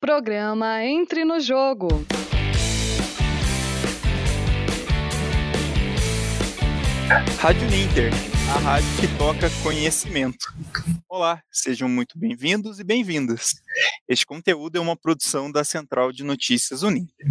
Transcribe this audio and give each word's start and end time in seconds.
Programa 0.00 0.84
Entre 0.84 1.24
no 1.24 1.40
Jogo. 1.40 1.88
Rádio 7.40 7.68
Ninter, 7.68 8.12
a 8.54 8.58
rádio 8.60 8.88
que 9.00 9.18
toca 9.18 9.50
conhecimento. 9.60 10.54
Olá, 11.08 11.42
sejam 11.50 11.88
muito 11.88 12.16
bem-vindos 12.16 12.78
e 12.78 12.84
bem-vindas. 12.84 13.54
Este 14.08 14.24
conteúdo 14.24 14.76
é 14.76 14.80
uma 14.80 14.96
produção 14.96 15.50
da 15.50 15.64
Central 15.64 16.12
de 16.12 16.22
Notícias 16.22 16.84
Uninter. 16.84 17.26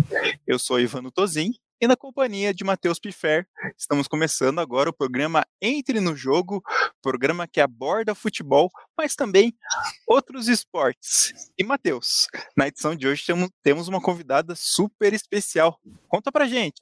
Eu 0.45 0.59
sou 0.59 0.77
Ivano 0.77 1.09
Tozin 1.09 1.53
e 1.79 1.87
na 1.87 1.95
companhia 1.95 2.53
de 2.53 2.63
Matheus 2.63 2.99
Pifer, 2.99 3.45
estamos 3.77 4.07
começando 4.07 4.59
agora 4.59 4.89
o 4.89 4.93
programa 4.93 5.45
Entre 5.61 5.99
no 5.99 6.15
Jogo, 6.15 6.63
programa 7.01 7.47
que 7.47 7.61
aborda 7.61 8.15
futebol, 8.15 8.71
mas 8.97 9.15
também 9.15 9.53
outros 10.07 10.47
esportes. 10.47 11.51
E 11.57 11.63
Matheus, 11.63 12.27
na 12.55 12.67
edição 12.67 12.95
de 12.95 13.07
hoje 13.07 13.25
temos 13.61 13.87
uma 13.87 14.01
convidada 14.01 14.55
super 14.55 15.13
especial. 15.13 15.79
Conta 16.07 16.31
pra 16.31 16.47
gente. 16.47 16.81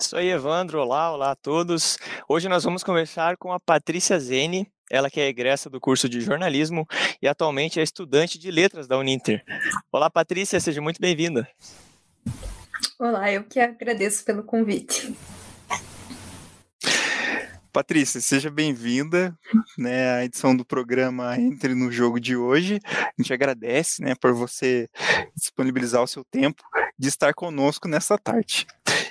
Isso 0.00 0.16
aí, 0.16 0.30
Evandro. 0.30 0.80
Olá, 0.80 1.12
olá 1.12 1.30
a 1.32 1.36
todos. 1.36 1.98
Hoje 2.26 2.48
nós 2.48 2.64
vamos 2.64 2.82
conversar 2.82 3.36
com 3.36 3.52
a 3.52 3.60
Patrícia 3.60 4.18
Zene, 4.18 4.66
ela 4.90 5.10
que 5.10 5.20
é 5.20 5.28
egressa 5.28 5.68
do 5.68 5.78
curso 5.78 6.08
de 6.08 6.22
jornalismo 6.22 6.86
e 7.20 7.28
atualmente 7.28 7.78
é 7.78 7.82
estudante 7.82 8.38
de 8.38 8.50
letras 8.50 8.88
da 8.88 8.96
Uninter. 8.96 9.44
Olá, 9.92 10.08
Patrícia, 10.08 10.58
seja 10.58 10.80
muito 10.80 10.98
bem-vinda. 10.98 11.46
Olá, 12.98 13.32
eu 13.32 13.44
que 13.44 13.58
agradeço 13.58 14.24
pelo 14.24 14.42
convite. 14.42 15.14
Patrícia, 17.72 18.20
seja 18.20 18.50
bem-vinda 18.50 19.38
né, 19.78 20.12
à 20.12 20.24
edição 20.24 20.56
do 20.56 20.64
programa 20.64 21.38
Entre 21.38 21.74
no 21.74 21.90
Jogo 21.90 22.18
de 22.18 22.36
hoje. 22.36 22.80
A 22.84 23.12
gente 23.16 23.32
agradece 23.32 24.02
né, 24.02 24.14
por 24.20 24.32
você 24.32 24.88
disponibilizar 25.36 26.02
o 26.02 26.06
seu 26.08 26.24
tempo 26.24 26.62
de 26.98 27.08
estar 27.08 27.32
conosco 27.32 27.86
nessa 27.86 28.18
tarde. 28.18 28.66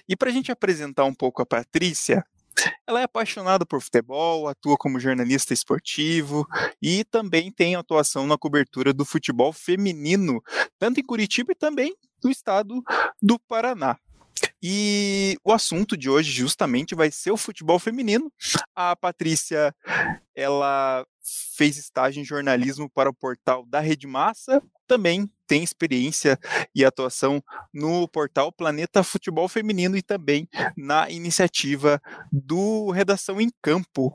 E 0.07 0.15
para 0.15 0.29
a 0.29 0.33
gente 0.33 0.51
apresentar 0.51 1.05
um 1.05 1.13
pouco 1.13 1.41
a 1.41 1.45
Patrícia, 1.45 2.23
ela 2.85 2.99
é 2.99 3.03
apaixonada 3.03 3.65
por 3.65 3.81
futebol, 3.81 4.47
atua 4.47 4.75
como 4.77 4.99
jornalista 4.99 5.53
esportivo 5.53 6.45
e 6.81 7.05
também 7.05 7.51
tem 7.51 7.75
atuação 7.75 8.27
na 8.27 8.37
cobertura 8.37 8.93
do 8.93 9.05
futebol 9.05 9.53
feminino, 9.53 10.43
tanto 10.77 10.99
em 10.99 11.05
Curitiba 11.05 11.53
e 11.53 11.55
também 11.55 11.95
no 12.23 12.29
estado 12.29 12.83
do 13.21 13.39
Paraná. 13.39 13.97
E 14.61 15.37
o 15.43 15.51
assunto 15.51 15.95
de 15.95 16.09
hoje 16.09 16.31
justamente 16.31 16.95
vai 16.95 17.11
ser 17.11 17.31
o 17.31 17.37
futebol 17.37 17.79
feminino. 17.79 18.31
A 18.75 18.95
Patrícia, 18.95 19.73
ela 20.35 21.05
fez 21.55 21.77
estágio 21.77 22.21
em 22.21 22.25
jornalismo 22.25 22.89
para 22.89 23.09
o 23.09 23.13
portal 23.13 23.65
da 23.65 23.79
Rede 23.79 24.07
Massa, 24.07 24.61
também 24.87 25.29
tem 25.45 25.63
experiência 25.63 26.37
e 26.73 26.83
atuação 26.83 27.43
no 27.73 28.07
portal 28.07 28.51
Planeta 28.51 29.03
Futebol 29.03 29.47
Feminino 29.47 29.95
e 29.95 30.01
também 30.01 30.47
na 30.75 31.09
iniciativa 31.09 32.01
do 32.31 32.89
Redação 32.91 33.39
em 33.39 33.51
Campo. 33.61 34.13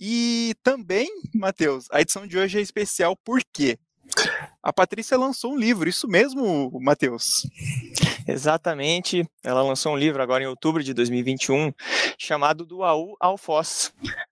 E 0.00 0.54
também, 0.62 1.08
Matheus, 1.34 1.86
a 1.90 2.00
edição 2.00 2.26
de 2.26 2.38
hoje 2.38 2.58
é 2.58 2.62
especial 2.62 3.16
porque 3.16 3.78
a 4.62 4.72
Patrícia 4.72 5.18
lançou 5.18 5.52
um 5.52 5.58
livro, 5.58 5.88
isso 5.88 6.06
mesmo, 6.06 6.70
Matheus? 6.80 7.46
Exatamente. 8.26 9.28
Ela 9.42 9.62
lançou 9.62 9.92
um 9.92 9.96
livro 9.96 10.22
agora 10.22 10.44
em 10.44 10.46
outubro 10.46 10.82
de 10.82 10.94
2021 10.94 11.72
chamado 12.18 12.64
Do 12.64 12.84
AU 12.84 13.16
ao 13.18 13.36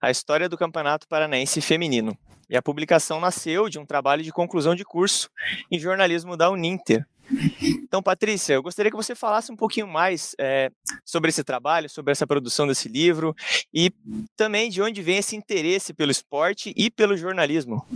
a 0.00 0.11
história 0.11 0.48
do 0.48 0.56
Campeonato 0.56 1.09
Paranaense 1.09 1.61
Feminino. 1.61 2.17
E 2.48 2.56
a 2.56 2.62
publicação 2.62 3.20
nasceu 3.20 3.69
de 3.69 3.78
um 3.78 3.87
trabalho 3.87 4.22
de 4.22 4.33
conclusão 4.33 4.75
de 4.75 4.84
curso 4.84 5.28
em 5.70 5.78
jornalismo 5.78 6.37
da 6.37 6.50
Uninter. 6.50 7.06
Então, 7.62 8.03
Patrícia, 8.03 8.55
eu 8.55 8.62
gostaria 8.62 8.91
que 8.91 8.97
você 8.97 9.15
falasse 9.15 9.53
um 9.53 9.56
pouquinho 9.56 9.87
mais 9.87 10.34
é, 10.39 10.70
sobre 11.05 11.31
esse 11.31 11.44
trabalho, 11.44 11.89
sobre 11.89 12.11
essa 12.11 12.27
produção 12.27 12.67
desse 12.67 12.89
livro 12.89 13.34
e 13.72 13.92
também 14.37 14.69
de 14.69 14.83
onde 14.83 15.00
vem 15.00 15.19
esse 15.19 15.37
interesse 15.37 15.93
pelo 15.93 16.10
esporte 16.10 16.72
e 16.77 16.91
pelo 16.91 17.16
jornalismo. 17.16 17.87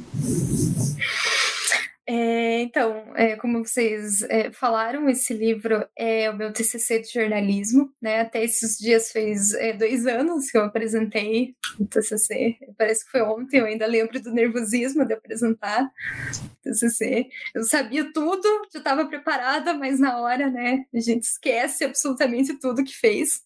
Então, 2.64 3.12
é, 3.14 3.36
como 3.36 3.62
vocês 3.62 4.22
é, 4.22 4.50
falaram, 4.50 5.06
esse 5.10 5.34
livro 5.34 5.86
é 5.94 6.30
o 6.30 6.36
meu 6.36 6.50
TCC 6.50 7.00
de 7.00 7.12
jornalismo, 7.12 7.92
né? 8.00 8.20
Até 8.20 8.42
esses 8.42 8.78
dias 8.78 9.12
fez 9.12 9.52
é, 9.52 9.74
dois 9.74 10.06
anos 10.06 10.50
que 10.50 10.56
eu 10.56 10.62
apresentei 10.62 11.54
o 11.78 11.86
TCC. 11.86 12.56
Parece 12.78 13.04
que 13.04 13.10
foi 13.10 13.20
ontem, 13.20 13.58
eu 13.58 13.66
ainda 13.66 13.86
lembro 13.86 14.18
do 14.18 14.32
nervosismo 14.32 15.04
de 15.04 15.12
apresentar 15.12 15.84
o 15.84 16.62
TCC. 16.62 17.28
Eu 17.54 17.64
sabia 17.64 18.10
tudo, 18.14 18.48
já 18.72 18.78
estava 18.78 19.06
preparada, 19.06 19.74
mas 19.74 20.00
na 20.00 20.18
hora, 20.18 20.50
né, 20.50 20.86
a 20.94 21.00
gente 21.00 21.24
esquece 21.24 21.84
absolutamente 21.84 22.58
tudo 22.58 22.82
que 22.82 22.96
fez. 22.96 23.42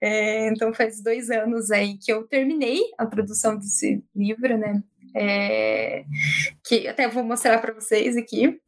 É, 0.00 0.48
então, 0.48 0.74
faz 0.74 1.00
dois 1.00 1.30
anos 1.30 1.70
aí 1.70 1.96
que 1.96 2.12
eu 2.12 2.26
terminei 2.26 2.80
a 2.98 3.06
produção 3.06 3.56
desse 3.56 4.02
livro, 4.12 4.58
né? 4.58 4.82
É, 5.14 6.04
que 6.64 6.86
até 6.88 7.08
vou 7.08 7.24
mostrar 7.24 7.58
para 7.58 7.74
vocês 7.74 8.16
aqui 8.16 8.60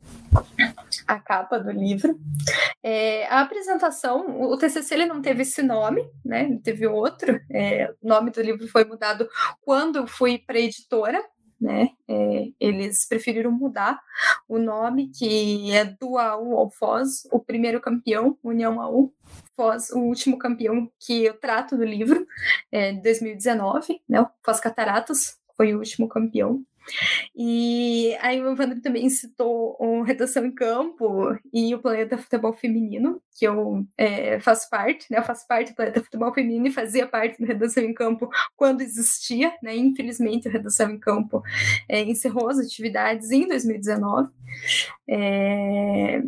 a 1.06 1.18
capa 1.18 1.58
do 1.58 1.70
livro. 1.70 2.18
É, 2.82 3.26
a 3.26 3.40
apresentação, 3.40 4.42
o 4.42 4.56
TCC 4.56 4.94
ele 4.94 5.06
não 5.06 5.22
teve 5.22 5.42
esse 5.42 5.62
nome, 5.62 6.04
né? 6.24 6.58
Teve 6.62 6.86
outro. 6.86 7.40
É, 7.50 7.92
o 8.02 8.08
nome 8.08 8.30
do 8.30 8.42
livro 8.42 8.66
foi 8.68 8.84
mudado 8.84 9.28
quando 9.60 10.06
fui 10.06 10.38
para 10.38 10.58
editora. 10.58 11.22
Né? 11.60 11.90
É, 12.08 12.48
eles 12.58 13.06
preferiram 13.06 13.52
mudar 13.52 14.00
o 14.48 14.58
nome, 14.58 15.12
que 15.16 15.70
é 15.70 15.84
do 15.84 16.18
AU 16.18 16.58
ao 16.58 16.68
Foz, 16.72 17.22
o 17.30 17.38
primeiro 17.38 17.80
campeão, 17.80 18.36
União 18.42 18.80
AU, 18.80 19.14
Foz, 19.54 19.90
o 19.90 20.00
último 20.00 20.36
campeão 20.36 20.90
que 20.98 21.24
eu 21.24 21.34
trato 21.34 21.76
do 21.76 21.84
livro, 21.84 22.26
é, 22.72 22.92
2019, 22.94 24.02
né? 24.08 24.26
Foz 24.44 24.58
Cataratas, 24.58 25.38
foi 25.56 25.74
o 25.74 25.78
último 25.78 26.08
campeão. 26.08 26.64
E 27.34 28.16
aí 28.20 28.40
o 28.42 28.50
Evandro 28.50 28.80
também 28.80 29.08
citou 29.08 29.76
o 29.78 30.02
Redação 30.02 30.44
em 30.44 30.50
Campo 30.52 31.38
e 31.52 31.74
o 31.74 31.78
Planeta 31.78 32.18
Futebol 32.18 32.52
Feminino, 32.52 33.22
que 33.38 33.46
eu 33.46 33.86
é, 33.96 34.40
faço 34.40 34.68
parte, 34.68 35.06
né? 35.10 35.18
Eu 35.18 35.22
faço 35.22 35.46
parte 35.46 35.72
do 35.72 35.76
Planeta 35.76 36.02
Futebol 36.02 36.34
Feminino 36.34 36.66
e 36.66 36.72
fazia 36.72 37.06
parte 37.06 37.38
do 37.38 37.46
Redação 37.46 37.82
em 37.82 37.94
Campo 37.94 38.28
quando 38.56 38.82
existia, 38.82 39.52
né? 39.62 39.76
Infelizmente, 39.76 40.48
o 40.48 40.52
Redação 40.52 40.90
em 40.90 40.98
Campo 40.98 41.42
é, 41.88 42.02
encerrou 42.02 42.50
as 42.50 42.58
atividades 42.58 43.30
em 43.30 43.46
2019. 43.46 44.28
É, 45.08 46.22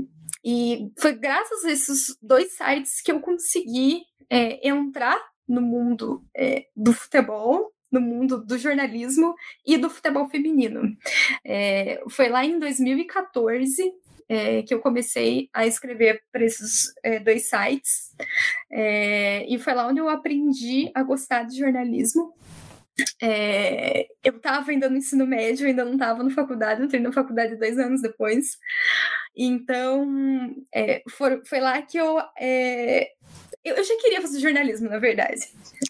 e 0.44 0.92
foi 0.98 1.14
graças 1.14 1.64
a 1.64 1.72
esses 1.72 2.16
dois 2.22 2.56
sites 2.56 3.00
que 3.00 3.10
eu 3.10 3.20
consegui 3.20 4.02
é, 4.30 4.66
entrar 4.66 5.20
no 5.46 5.60
mundo 5.60 6.24
é, 6.34 6.66
do 6.74 6.92
futebol 6.92 7.74
no 7.94 8.00
mundo 8.00 8.44
do 8.44 8.58
jornalismo 8.58 9.34
e 9.64 9.78
do 9.78 9.88
futebol 9.88 10.28
feminino. 10.28 10.96
É, 11.44 12.02
foi 12.10 12.28
lá 12.28 12.44
em 12.44 12.58
2014 12.58 13.92
é, 14.28 14.62
que 14.62 14.74
eu 14.74 14.80
comecei 14.80 15.48
a 15.52 15.66
escrever 15.66 16.22
para 16.32 16.44
esses 16.44 16.92
é, 17.02 17.20
dois 17.20 17.48
sites, 17.48 18.14
é, 18.70 19.46
e 19.46 19.58
foi 19.58 19.74
lá 19.74 19.86
onde 19.86 20.00
eu 20.00 20.08
aprendi 20.08 20.90
a 20.94 21.02
gostar 21.02 21.44
de 21.44 21.58
jornalismo. 21.58 22.34
É, 23.20 24.06
eu 24.22 24.36
estava 24.36 24.70
ainda 24.70 24.88
no 24.88 24.96
ensino 24.96 25.26
médio, 25.26 25.66
ainda 25.66 25.84
não 25.84 25.94
estava 25.94 26.22
na 26.22 26.30
faculdade, 26.30 26.82
entrei 26.82 27.00
na 27.00 27.12
faculdade 27.12 27.56
dois 27.56 27.78
anos 27.78 28.00
depois. 28.00 28.56
Então, 29.36 30.54
é, 30.72 31.02
foi, 31.10 31.44
foi 31.44 31.60
lá 31.60 31.80
que 31.82 31.98
eu 31.98 32.18
é, 32.38 33.10
eu, 33.64 33.82
já 33.82 33.96
queria 33.96 34.20
fazer 34.20 34.40
jornalismo, 34.40 34.90
na 34.90 34.98
verdade. 34.98 35.40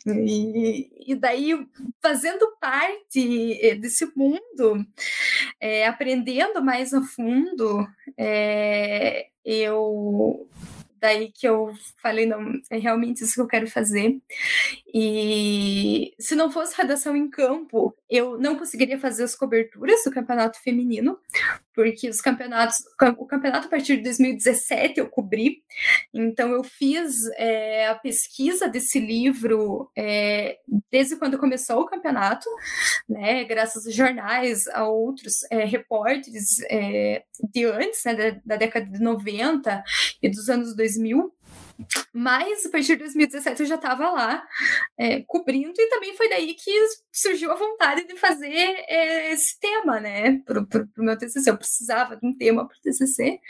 E, 0.07 1.13
e 1.13 1.15
daí, 1.17 1.67
fazendo 2.01 2.57
parte 2.61 3.59
eh, 3.61 3.75
desse 3.75 4.07
mundo, 4.15 4.87
é, 5.61 5.85
aprendendo 5.85 6.63
mais 6.65 6.95
a 6.95 7.03
fundo, 7.03 7.85
é, 8.17 9.27
eu 9.45 10.49
daí 11.01 11.31
que 11.31 11.47
eu 11.47 11.71
falei, 12.01 12.25
não, 12.25 12.41
é 12.71 12.79
realmente 12.79 13.25
isso 13.25 13.35
que 13.35 13.41
eu 13.41 13.47
quero 13.47 13.67
fazer. 13.67 14.19
E 14.87 16.15
se 16.19 16.35
não 16.35 16.51
fosse 16.51 16.75
redação 16.77 17.15
em 17.15 17.29
campo, 17.29 17.95
eu 18.09 18.39
não 18.39 18.57
conseguiria 18.57 18.99
fazer 18.99 19.25
as 19.25 19.35
coberturas 19.35 20.03
do 20.05 20.11
campeonato 20.11 20.63
feminino, 20.63 21.19
porque 21.75 22.09
os 22.09 22.21
campeonatos, 22.21 22.77
o 23.19 23.27
campeonato 23.27 23.67
a 23.67 23.71
partir 23.71 23.97
de 23.97 24.05
2017 24.05 25.01
eu 25.01 25.09
cobri, 25.09 25.63
então 26.13 26.53
eu 26.53 26.63
fiz 26.63 27.27
é, 27.37 27.89
a 27.89 27.95
pesquisa 27.95 28.69
desse 28.69 29.01
livro 29.01 29.91
é, 29.97 30.59
desde 30.91 31.17
quando 31.17 31.39
começou 31.39 31.81
o 31.81 31.87
campeonato, 31.87 32.49
né, 33.09 33.45
graças 33.45 33.87
a 33.87 33.91
jornais, 33.91 34.67
a 34.69 34.87
outros 34.87 35.43
é, 35.51 35.65
repórteres 35.65 36.61
é, 36.71 37.25
de 37.53 37.65
antes, 37.65 38.05
né, 38.05 38.15
da, 38.15 38.41
da 38.45 38.57
década 38.57 38.87
de 38.87 39.01
90 39.01 39.83
e 40.23 40.29
dos 40.29 40.49
anos 40.49 40.77
2000, 40.77 41.33
Mas 42.13 42.65
a 42.67 42.71
partir 42.71 42.93
de 42.93 42.99
2017 42.99 43.63
eu 43.63 43.67
já 43.67 43.75
estava 43.75 44.11
lá 44.11 44.47
é, 44.97 45.23
cobrindo, 45.23 45.75
e 45.77 45.89
também 45.89 46.17
foi 46.17 46.29
daí 46.29 46.55
que 46.55 46.71
surgiu 47.13 47.51
a 47.51 47.57
vontade 47.57 48.07
de 48.07 48.17
fazer 48.17 48.47
é, 48.89 49.33
esse 49.33 49.59
tema, 49.59 49.99
né, 49.99 50.41
para 50.45 50.61
o 50.61 51.03
meu 51.03 51.19
TCC. 51.19 51.51
Eu 51.51 51.57
precisava 51.57 52.17
de 52.17 52.25
um 52.25 52.37
tema 52.37 52.67
para 52.67 52.77
o 52.77 52.81
TCC. 52.81 53.41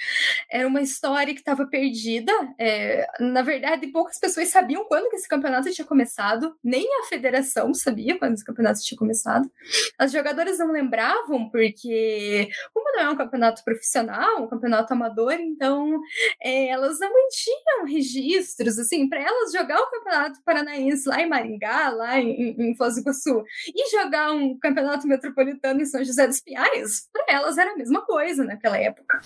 Era 0.50 0.66
uma 0.66 0.80
história 0.80 1.34
que 1.34 1.40
estava 1.40 1.66
perdida. 1.66 2.32
É, 2.58 3.06
na 3.20 3.42
verdade, 3.42 3.86
poucas 3.88 4.18
pessoas 4.18 4.48
sabiam 4.48 4.84
quando 4.86 5.10
que 5.10 5.16
esse 5.16 5.28
campeonato 5.28 5.70
tinha 5.70 5.86
começado, 5.86 6.56
nem 6.64 6.86
a 7.00 7.06
federação 7.06 7.74
sabia 7.74 8.18
quando 8.18 8.34
esse 8.34 8.44
campeonato 8.44 8.80
tinha 8.80 8.98
começado. 8.98 9.50
As 9.98 10.10
jogadoras 10.10 10.58
não 10.58 10.72
lembravam, 10.72 11.50
porque, 11.50 12.48
como 12.72 12.92
não 12.92 13.02
é 13.02 13.10
um 13.10 13.16
campeonato 13.16 13.62
profissional, 13.62 14.42
um 14.42 14.48
campeonato 14.48 14.92
amador, 14.92 15.34
então 15.34 16.00
é, 16.42 16.68
elas 16.68 16.98
não 16.98 17.12
mantinham 17.12 17.84
registro 17.84 18.13
registros, 18.14 18.78
assim, 18.78 19.08
para 19.08 19.20
elas 19.20 19.52
jogar 19.52 19.80
o 19.80 19.90
Campeonato 19.90 20.42
Paranaense 20.44 21.08
lá 21.08 21.20
em 21.20 21.28
Maringá, 21.28 21.90
lá 21.90 22.18
em, 22.18 22.54
em 22.58 22.76
Foz 22.76 22.94
do 22.94 23.00
Iguaçu, 23.00 23.44
e 23.68 23.90
jogar 23.90 24.32
um 24.32 24.58
Campeonato 24.58 25.06
Metropolitano 25.06 25.80
em 25.80 25.86
São 25.86 26.04
José 26.04 26.26
dos 26.26 26.40
Pinhais, 26.40 27.08
para 27.12 27.24
elas 27.28 27.58
era 27.58 27.72
a 27.72 27.76
mesma 27.76 28.02
coisa 28.02 28.44
naquela 28.44 28.78
época. 28.78 29.20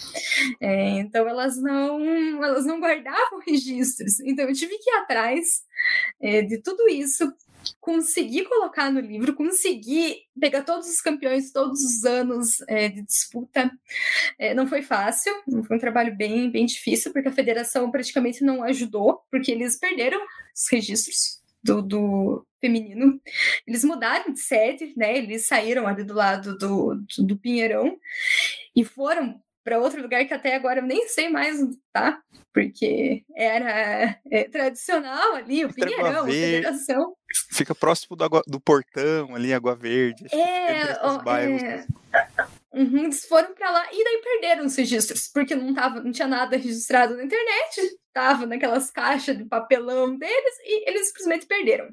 É, 0.60 0.98
então 0.98 1.28
elas 1.28 1.56
não, 1.60 2.44
elas 2.44 2.64
não 2.64 2.80
guardavam 2.80 3.40
registros. 3.46 4.20
Então 4.20 4.46
eu 4.48 4.54
tive 4.54 4.78
que 4.78 4.90
ir 4.90 4.94
atrás 4.94 5.62
é, 6.20 6.42
de 6.42 6.58
tudo 6.58 6.88
isso 6.88 7.32
conseguir 7.80 8.44
colocar 8.44 8.90
no 8.90 9.00
livro, 9.00 9.34
conseguir 9.34 10.16
pegar 10.38 10.62
todos 10.62 10.88
os 10.88 11.00
campeões 11.00 11.52
todos 11.52 11.80
os 11.82 12.04
anos 12.04 12.60
é, 12.68 12.88
de 12.88 13.02
disputa. 13.02 13.70
É, 14.38 14.54
não 14.54 14.66
foi 14.66 14.82
fácil, 14.82 15.32
foi 15.66 15.76
um 15.76 15.80
trabalho 15.80 16.16
bem, 16.16 16.50
bem 16.50 16.66
difícil, 16.66 17.12
porque 17.12 17.28
a 17.28 17.32
federação 17.32 17.90
praticamente 17.90 18.44
não 18.44 18.62
ajudou, 18.62 19.20
porque 19.30 19.50
eles 19.50 19.78
perderam 19.78 20.20
os 20.54 20.68
registros 20.70 21.38
do, 21.62 21.82
do 21.82 22.46
feminino. 22.60 23.20
Eles 23.66 23.84
mudaram 23.84 24.32
de 24.32 24.40
sede, 24.40 24.92
né? 24.96 25.16
Eles 25.16 25.46
saíram 25.46 25.86
ali 25.86 26.04
do 26.04 26.14
lado 26.14 26.56
do, 26.56 26.94
do, 26.94 27.26
do 27.26 27.38
Pinheirão 27.38 27.98
e 28.74 28.84
foram 28.84 29.40
para 29.68 29.78
outro 29.78 30.00
lugar 30.00 30.24
que 30.24 30.32
até 30.32 30.54
agora 30.54 30.80
eu 30.80 30.86
nem 30.86 31.06
sei 31.08 31.28
mais 31.28 31.60
onde 31.60 31.76
tá, 31.92 32.18
porque 32.54 33.22
era 33.36 34.18
é, 34.30 34.44
tradicional 34.44 35.34
ali, 35.34 35.62
o 35.62 35.74
Pinheirão, 35.74 36.24
a 36.24 36.26
Federação. 36.26 37.14
Fica 37.52 37.74
próximo 37.74 38.16
do, 38.16 38.26
do 38.46 38.58
portão 38.58 39.34
ali, 39.34 39.52
Água 39.52 39.76
Verde. 39.76 40.24
É, 40.34 40.98
ó, 41.02 41.22
é... 41.36 41.84
Uhum, 42.72 43.04
eles 43.04 43.26
foram 43.26 43.54
para 43.54 43.70
lá 43.70 43.86
e 43.92 44.02
daí 44.02 44.22
perderam 44.22 44.64
os 44.64 44.74
registros, 44.74 45.28
porque 45.28 45.54
não, 45.54 45.74
tava, 45.74 46.00
não 46.00 46.12
tinha 46.12 46.28
nada 46.28 46.56
registrado 46.56 47.14
na 47.14 47.24
internet, 47.24 47.98
tava 48.14 48.46
naquelas 48.46 48.90
caixas 48.90 49.36
de 49.36 49.44
papelão 49.44 50.16
deles 50.16 50.54
e 50.64 50.88
eles 50.88 51.08
simplesmente 51.08 51.44
perderam. 51.44 51.88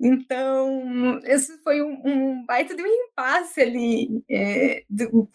Então, 0.00 1.20
esse 1.24 1.58
foi 1.62 1.82
um, 1.82 2.00
um 2.04 2.46
baita 2.46 2.74
de 2.74 2.82
um 2.82 2.86
impasse 2.86 3.60
ali. 3.60 4.22
É, 4.30 4.84
do, 4.88 5.28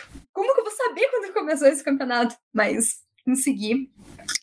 saber 0.73 1.07
quando 1.09 1.33
começou 1.33 1.67
esse 1.67 1.83
campeonato? 1.83 2.35
Mas 2.53 3.01
consegui 3.25 3.89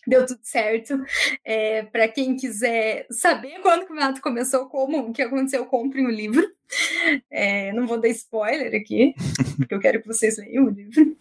deu 0.07 0.27
tudo 0.27 0.41
certo. 0.43 1.01
É, 1.45 1.83
para 1.85 2.09
quem 2.09 2.37
quiser 2.37 3.07
saber 3.11 3.61
quando 3.61 3.83
o 3.83 3.87
campeonato 3.87 4.21
começou, 4.21 4.67
como 4.67 4.99
o 4.99 5.13
que 5.13 5.23
aconteceu, 5.23 5.65
compre 5.67 6.05
o 6.05 6.11
livro. 6.11 6.47
É, 7.29 7.73
não 7.73 7.85
vou 7.85 8.01
dar 8.01 8.07
spoiler 8.09 8.73
aqui, 8.81 9.13
porque 9.57 9.75
eu 9.75 9.81
quero 9.81 10.01
que 10.01 10.07
vocês 10.07 10.39
leiam 10.39 10.67
o 10.67 10.71
livro. 10.71 11.17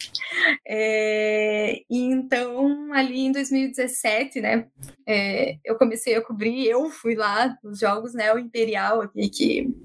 É, 0.67 1.81
então, 1.89 2.93
ali 2.93 3.21
em 3.21 3.31
2017, 3.31 4.39
né, 4.41 4.67
é, 5.07 5.57
eu 5.65 5.75
comecei 5.75 6.15
a 6.15 6.21
cobrir, 6.21 6.67
eu 6.67 6.89
fui 6.91 7.15
lá 7.15 7.57
nos 7.63 7.79
jogos, 7.79 8.13
né, 8.13 8.31
o 8.31 8.37
Imperial 8.37 9.01
aqui, 9.01 9.27
que 9.29 9.75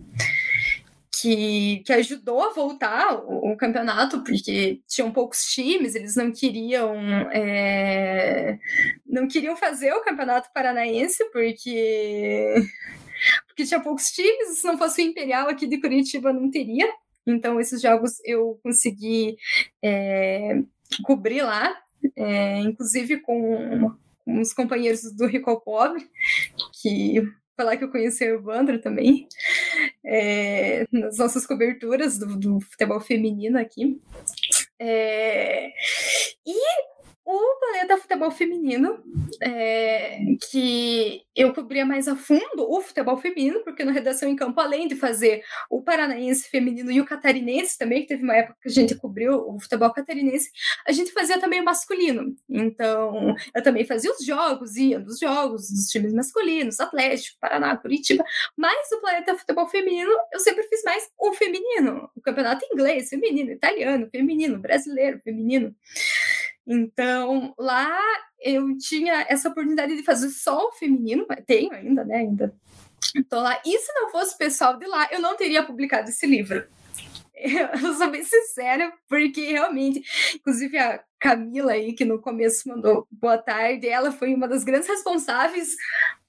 que, 1.25 1.83
que 1.87 1.93
ajudou 1.95 2.43
a 2.43 2.53
voltar 2.53 3.15
o, 3.15 3.53
o, 3.53 3.57
campeonato, 3.57 4.23
porque 4.23 4.83
tinham 4.87 5.11
poucos 5.11 5.45
times, 5.47 5.95
eles 5.95 6.17
não 6.17 6.31
queriam 6.31 6.95
é, 7.33 8.59
não 9.07 9.27
queriam 9.27 9.57
fazer 9.57 9.91
o 9.95 10.03
campeonato 10.03 10.51
paranaense, 10.53 11.25
porque 11.33 12.55
porque 13.47 13.65
tinha 13.65 13.81
poucos 13.81 14.09
times, 14.11 14.59
se 14.59 14.67
não 14.67 14.77
fosse 14.77 15.01
o 15.01 15.07
Imperial 15.07 15.49
aqui 15.49 15.67
de 15.67 15.81
Curitiba 15.81 16.31
não 16.31 16.51
teria. 16.51 16.93
Então, 17.27 17.59
esses 17.59 17.81
jogos 17.81 18.19
eu 18.23 18.61
consegui 18.63 19.39
é, 19.83 20.61
cobrir 21.05 21.41
lá, 21.41 21.75
é, 22.17 22.59
inclusive 22.59 23.21
com, 23.21 23.97
os 24.27 24.53
companheiros 24.53 25.11
do 25.17 25.27
Rico 25.27 25.59
Pobre, 25.63 26.07
que 26.83 27.23
foi 27.57 27.65
lá 27.65 27.77
que 27.79 27.85
eu 27.85 27.91
conheci 27.91 28.25
o 28.25 28.35
Evandro 28.35 28.79
também, 28.79 29.27
é, 30.05 30.87
nas 30.93 31.19
nossas 31.19 31.47
coberturas 31.47 32.19
do, 32.19 32.37
do 32.37 32.61
futebol 32.61 33.01
feminino 33.01 33.59
aqui. 33.59 34.01
É, 34.79 35.71
e 36.47 36.94
o 37.25 37.59
Planeta 37.59 37.97
Futebol 37.97 38.31
Feminino, 38.31 39.03
é, 39.43 40.19
que 40.51 41.23
eu 41.35 41.55
cobria 41.55 41.85
mais 41.85 42.07
a 42.07 42.15
fundo 42.15 42.43
o 42.59 42.81
futebol 42.83 43.17
feminino, 43.17 43.61
porque 43.65 43.83
no 43.83 43.93
Redação 43.93 44.29
em 44.29 44.37
Campo, 44.37 44.61
além 44.61 44.87
de 44.87 44.95
fazer 44.95 45.43
o 45.71 45.83
paranaense 45.83 46.49
feminino 46.49 46.91
e 46.91 47.01
o 47.01 47.07
catarinense 47.07 47.79
também, 47.79 48.03
que 48.03 48.09
teve 48.09 48.23
uma 48.23 48.37
época 48.37 48.59
que 48.61 48.69
a 48.69 48.73
gente 48.73 48.95
cobriu 48.95 49.49
o 49.49 49.59
futebol 49.59 49.91
catarinense, 49.91 50.51
a 50.87 50.93
gente 50.93 51.13
fazia 51.13 51.41
também 51.41 51.61
o 51.61 51.65
masculino. 51.65 52.37
Então, 52.49 53.35
eu 53.55 53.63
também 53.63 53.87
fazia 53.87 54.13
os 54.13 54.25
jogos, 54.25 54.77
ia 54.77 54.99
nos 54.99 55.19
jogos 55.19 55.71
dos 55.71 55.87
times 55.87 56.13
masculinos, 56.13 56.79
Atlético, 56.79 57.39
Paraná, 57.41 57.75
Curitiba, 57.77 58.23
mas 58.57 58.93
o 58.93 59.01
Planeta 59.01 59.37
Futebol 59.37 59.67
Feminino, 59.67 60.13
eu 60.31 60.41
sempre 60.41 60.63
fiz 60.65 60.83
mais 60.85 61.09
o 61.19 61.33
feminino, 61.33 62.11
o 62.15 62.21
campeonato 62.21 62.67
inglês, 62.71 63.09
feminino, 63.09 63.51
italiano, 63.51 64.09
feminino, 64.11 64.59
brasileiro, 64.59 65.21
feminino. 65.25 65.75
Então, 66.67 67.55
lá 67.59 67.99
eu 68.41 68.77
tinha 68.79 69.27
essa 69.29 69.49
oportunidade 69.49 69.97
de 69.97 70.03
fazer 70.03 70.31
só 70.31 70.69
o 70.69 70.73
feminino, 70.73 71.27
tenho 71.47 71.73
ainda, 71.73 72.05
né? 72.05 72.17
Ainda 72.17 72.55
tô 73.29 73.41
lá. 73.41 73.61
E 73.65 73.79
se 73.79 73.93
não 73.93 74.11
fosse 74.11 74.35
o 74.35 74.39
pessoal 74.39 74.79
de 74.79 74.87
lá, 74.87 75.09
eu 75.11 75.21
não 75.21 75.37
teria 75.37 75.63
publicado 75.63 76.09
esse 76.09 76.27
livro. 76.27 76.67
Eu 77.37 77.95
sou 77.95 78.11
bem 78.11 78.23
sincera, 78.23 78.93
porque 79.09 79.51
realmente, 79.51 80.03
inclusive 80.37 80.79
a 80.79 81.03
Camila 81.19 81.73
aí, 81.73 81.93
que 81.93 82.05
no 82.05 82.19
começo 82.19 82.69
mandou 82.69 83.07
boa 83.11 83.37
tarde, 83.37 83.89
ela 83.89 84.13
foi 84.13 84.33
uma 84.33 84.49
das 84.49 84.65
grandes 84.65 84.89
responsáveis 84.89 85.77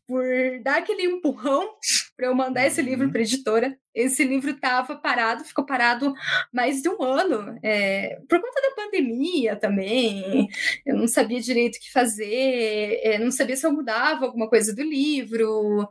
por 0.08 0.24
dar 0.64 0.78
aquele 0.78 1.04
empurrão 1.04 1.70
para 2.16 2.28
eu 2.28 2.36
mandar 2.36 2.66
esse 2.66 2.82
livro 2.82 3.06
uhum. 3.06 3.12
para 3.12 3.22
a 3.22 3.24
editora. 3.24 3.78
Esse 3.94 4.26
livro 4.26 4.52
estava 4.52 4.96
parado, 4.96 5.46
ficou 5.46 5.66
parado 5.66 6.14
mais 6.54 6.82
de 6.82 6.90
um 6.90 7.02
ano, 7.02 7.58
é, 7.64 8.20
por 8.28 8.42
conta 8.42 8.62
da 8.62 8.76
pandemia 8.76 9.56
também. 9.56 10.48
Eu 10.86 10.98
não 10.98 11.08
sabia 11.08 11.40
direito 11.40 11.78
o 11.78 11.80
que 11.80 11.92
fazer, 11.92 13.00
é, 13.04 13.18
não 13.18 13.32
sabia 13.32 13.56
se 13.56 13.66
eu 13.66 13.72
mudava 13.72 14.26
alguma 14.26 14.50
coisa 14.50 14.76
do 14.76 14.84
livro. 14.84 15.90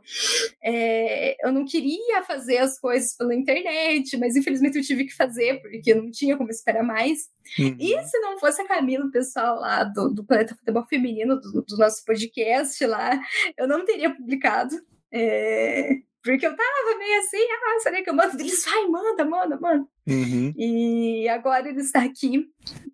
É, 0.63 1.24
eu 1.45 1.51
não 1.51 1.65
queria 1.65 2.23
fazer 2.23 2.57
as 2.57 2.79
coisas 2.79 3.15
pela 3.15 3.35
internet, 3.35 4.17
mas 4.17 4.35
infelizmente 4.35 4.77
eu 4.77 4.83
tive 4.83 5.05
que 5.05 5.15
fazer, 5.15 5.61
porque 5.61 5.93
não 5.93 6.09
tinha 6.09 6.35
como 6.35 6.49
esperar 6.49 6.83
mais. 6.83 7.29
Uhum. 7.59 7.77
E 7.79 8.03
se 8.03 8.19
não 8.19 8.39
fosse 8.39 8.61
a 8.61 8.67
Camila, 8.67 9.05
o 9.05 9.11
pessoal 9.11 9.59
lá 9.59 9.83
do, 9.83 10.09
do 10.09 10.23
Planeta 10.23 10.55
Futebol 10.55 10.85
Feminino, 10.87 11.39
do, 11.39 11.61
do 11.61 11.77
nosso 11.77 12.03
podcast 12.03 12.85
lá, 12.85 13.19
eu 13.57 13.67
não 13.67 13.85
teria 13.85 14.13
publicado. 14.13 14.75
É, 15.11 15.99
porque 16.23 16.47
eu 16.47 16.55
tava 16.55 16.97
meio 16.97 17.19
assim, 17.19 17.37
ah, 17.37 17.79
será 17.79 18.01
que 18.01 18.09
eu 18.09 18.15
mando? 18.15 18.39
Eles, 18.39 18.65
vai, 18.65 18.87
manda, 18.87 19.23
manda, 19.23 19.59
manda. 19.59 19.85
Uhum. 20.07 20.51
E 20.57 21.29
agora 21.29 21.69
ele 21.69 21.81
está 21.81 22.03
aqui. 22.03 22.47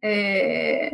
É... 0.04 0.92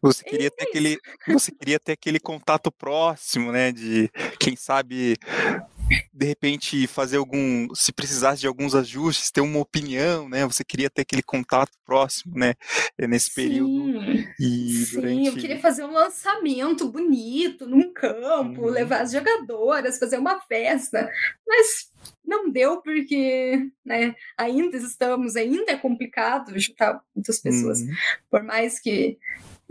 Você 0.00 0.24
queria 0.24 0.50
ter 0.50 0.64
aquele, 0.64 0.98
você 1.28 1.52
queria 1.52 1.78
ter 1.78 1.92
aquele 1.92 2.18
contato 2.18 2.70
próximo, 2.70 3.52
né? 3.52 3.70
De 3.70 4.10
quem 4.38 4.56
sabe 4.56 5.16
de 6.12 6.26
repente 6.26 6.86
fazer 6.86 7.16
algum, 7.16 7.68
se 7.74 7.92
precisasse 7.92 8.40
de 8.40 8.46
alguns 8.46 8.74
ajustes, 8.74 9.30
ter 9.30 9.40
uma 9.40 9.60
opinião, 9.60 10.28
né? 10.28 10.46
Você 10.46 10.64
queria 10.64 10.90
ter 10.90 11.02
aquele 11.02 11.22
contato 11.22 11.72
próximo, 11.84 12.36
né? 12.36 12.54
Eh, 12.98 13.06
nesse 13.06 13.30
sim, 13.30 13.34
período. 13.34 14.00
E 14.38 14.84
sim, 14.84 14.94
durante... 14.94 15.26
eu 15.26 15.34
queria 15.34 15.60
fazer 15.60 15.84
um 15.84 15.92
lançamento 15.92 16.88
bonito 16.88 17.66
num 17.66 17.92
campo, 17.92 18.62
uhum. 18.62 18.70
levar 18.70 19.02
as 19.02 19.12
jogadoras, 19.12 19.98
fazer 19.98 20.18
uma 20.18 20.40
festa, 20.40 21.10
mas 21.46 21.90
não 22.24 22.50
deu 22.50 22.80
porque, 22.80 23.70
né? 23.84 24.14
Ainda 24.36 24.76
estamos, 24.76 25.36
ainda 25.36 25.72
é 25.72 25.76
complicado 25.76 26.58
juntar 26.58 27.00
muitas 27.14 27.38
pessoas, 27.38 27.80
uhum. 27.80 27.94
por 28.30 28.42
mais 28.42 28.78
que 28.78 29.18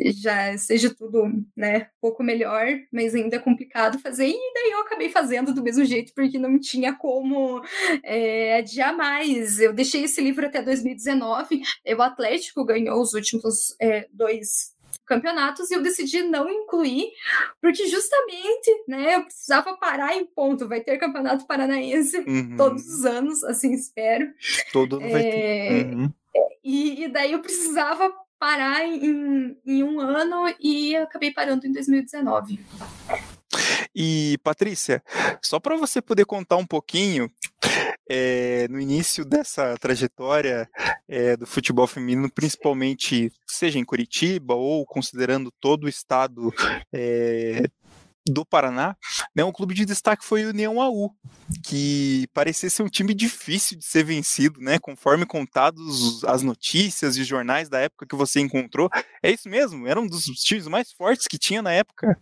já 0.06 0.58
seja 0.58 0.94
tudo, 0.94 1.26
né, 1.56 1.88
um 1.98 2.02
pouco 2.02 2.24
melhor, 2.24 2.66
mas 2.92 3.14
ainda 3.14 3.36
é 3.36 3.40
complicado 3.40 4.00
fazer. 4.00 4.28
E 4.28 4.54
daí 4.54 4.72
eu 4.72 4.82
acabei 4.82 5.10
fazendo 5.10 5.54
do 5.54 5.64
mesmo 5.64 5.86
jeito, 5.86 6.14
porque 6.16 6.40
não 6.40 6.60
tinha 6.60 6.94
como 6.94 7.62
é, 8.04 8.58
adiar 8.58 8.96
mais. 8.96 9.60
Eu 9.60 9.74
deixei 9.74 10.04
esse 10.04 10.22
livro 10.22 10.46
até 10.46 10.62
2019, 10.62 11.62
o 11.98 12.02
Atlético 12.02 12.66
ganhou 12.66 13.02
os 13.02 13.14
últimos 13.14 13.76
é, 13.80 14.08
dois 14.12 14.72
campeonatos 15.12 15.70
e 15.70 15.74
eu 15.74 15.82
decidi 15.82 16.24
não 16.24 16.50
incluir, 16.50 17.12
porque 17.62 17.86
justamente, 17.88 18.84
né, 18.88 19.16
eu 19.16 19.24
precisava 19.24 19.76
parar 19.76 20.16
em 20.16 20.26
ponto. 20.26 20.68
Vai 20.68 20.82
ter 20.82 20.98
campeonato 20.98 21.46
paranaense 21.46 22.18
uhum. 22.20 22.56
todos 22.56 22.86
os 22.88 23.06
anos, 23.06 23.44
assim 23.44 23.74
espero. 23.74 24.32
Todo 24.72 24.98
ano 24.98 25.06
é... 25.08 25.12
vai 25.12 25.22
ter. 25.22 25.38
É, 25.38 25.96
uhum. 25.96 26.14
E, 26.64 27.04
e, 27.04 27.08
daí 27.08 27.32
eu 27.34 27.42
precisava 27.42 28.14
parar 28.42 28.84
em, 28.84 29.56
em 29.64 29.84
um 29.84 30.00
ano 30.00 30.52
e 30.60 30.96
acabei 30.96 31.32
parando 31.32 31.68
em 31.68 31.72
2019. 31.72 32.60
E 33.94 34.40
Patrícia, 34.44 35.04
só 35.44 35.60
para 35.60 35.78
você 35.78 36.02
poder 36.02 36.26
contar 36.26 36.58
um 36.58 36.66
pouquinho, 36.66 37.30
é, 38.10 38.68
no 38.68 38.80
início 38.80 39.24
dessa 39.24 39.78
trajetória 39.78 40.68
é, 41.08 41.38
do 41.38 41.46
futebol 41.46 41.86
feminino, 41.86 42.32
principalmente 42.32 43.32
seja 43.46 43.78
em 43.78 43.86
Curitiba 43.86 44.56
ou 44.56 44.88
considerando 44.88 45.54
todo 45.62 45.84
o 45.84 45.90
estado 45.90 46.52
é, 46.92 47.70
do 48.28 48.46
Paraná, 48.46 48.96
né, 49.36 49.44
um 49.44 49.52
clube 49.52 49.74
de 49.74 49.86
destaque 49.86 50.24
foi 50.24 50.46
o 50.46 50.50
União 50.50 50.80
AU, 50.80 51.14
que 51.64 52.28
parecia 52.34 52.70
ser 52.70 52.84
um 52.84 52.90
time 52.90 53.14
difícil 53.14 53.78
de 53.78 53.86
ser 53.86 54.04
vencido, 54.04 54.60
né, 54.60 54.78
conforme 54.80 55.26
contados 55.26 56.24
as 56.26 56.42
notícias 56.42 57.18
e 57.18 57.24
jornais 57.24 57.70
da 57.70 57.80
época 57.80 58.06
que 58.08 58.16
você 58.16 58.40
encontrou. 58.40 58.90
É 59.24 59.32
isso 59.32 59.50
mesmo? 59.50 59.88
Era 59.88 60.00
um 60.00 60.08
dos 60.08 60.26
times 60.26 60.68
mais 60.68 60.92
fortes 60.92 61.28
que 61.28 61.38
tinha 61.38 61.62
na 61.62 61.72
época. 61.72 62.18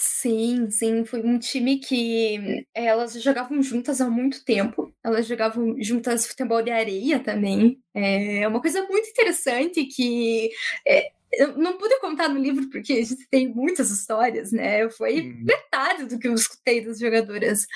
Sim, 0.00 0.70
sim, 0.70 1.04
foi 1.04 1.20
um 1.24 1.40
time 1.40 1.80
que 1.80 2.64
elas 2.72 3.20
jogavam 3.20 3.60
juntas 3.60 4.00
há 4.00 4.08
muito 4.08 4.44
tempo. 4.44 4.94
Elas 5.02 5.26
jogavam 5.26 5.74
juntas 5.82 6.24
futebol 6.24 6.62
de 6.62 6.70
areia 6.70 7.18
também. 7.18 7.80
É 7.92 8.46
uma 8.46 8.60
coisa 8.60 8.80
muito 8.86 9.08
interessante 9.08 9.84
que 9.86 10.50
é, 10.86 11.10
eu 11.32 11.56
não 11.56 11.76
pude 11.76 11.98
contar 12.00 12.28
no 12.28 12.38
livro 12.38 12.68
porque 12.70 12.92
a 12.94 13.04
gente 13.04 13.28
tem 13.28 13.48
muitas 13.48 13.90
histórias, 13.90 14.52
né? 14.52 14.88
Foi 14.90 15.20
uhum. 15.20 15.40
metade 15.42 16.04
do 16.04 16.18
que 16.18 16.28
eu 16.28 16.34
escutei 16.34 16.84
das 16.84 16.98
jogadoras. 16.98 17.66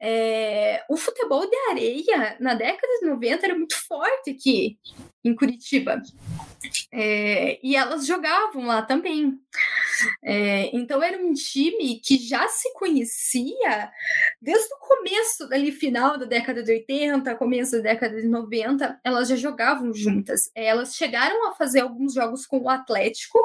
É, 0.00 0.84
o 0.88 0.96
futebol 0.96 1.48
de 1.48 1.56
areia 1.70 2.36
na 2.40 2.54
década 2.54 2.92
de 3.00 3.06
90 3.06 3.46
era 3.46 3.54
muito 3.54 3.74
forte 3.86 4.30
aqui 4.30 4.78
em 5.24 5.34
Curitiba. 5.34 6.02
É, 6.92 7.58
e 7.62 7.76
elas 7.76 8.06
jogavam 8.06 8.66
lá 8.66 8.82
também. 8.82 9.38
É, 10.22 10.74
então 10.74 11.02
era 11.02 11.22
um 11.22 11.32
time 11.32 12.00
que 12.00 12.16
já 12.18 12.48
se 12.48 12.72
conhecia 12.74 13.90
desde 14.40 14.72
o 14.74 14.78
começo, 14.78 15.44
ali 15.52 15.72
final 15.72 16.18
da 16.18 16.24
década 16.24 16.62
de 16.62 16.72
80, 16.72 17.34
começo 17.36 17.76
da 17.76 17.82
década 17.82 18.20
de 18.20 18.26
90, 18.26 19.00
elas 19.04 19.28
já 19.28 19.36
jogavam 19.36 19.92
juntas. 19.92 20.50
É, 20.54 20.66
elas 20.66 20.94
chegaram 20.94 21.48
a 21.48 21.54
fazer 21.54 21.80
alguns 21.80 22.14
jogos 22.14 22.46
com 22.46 22.58
o 22.58 22.68
Atlético, 22.68 23.38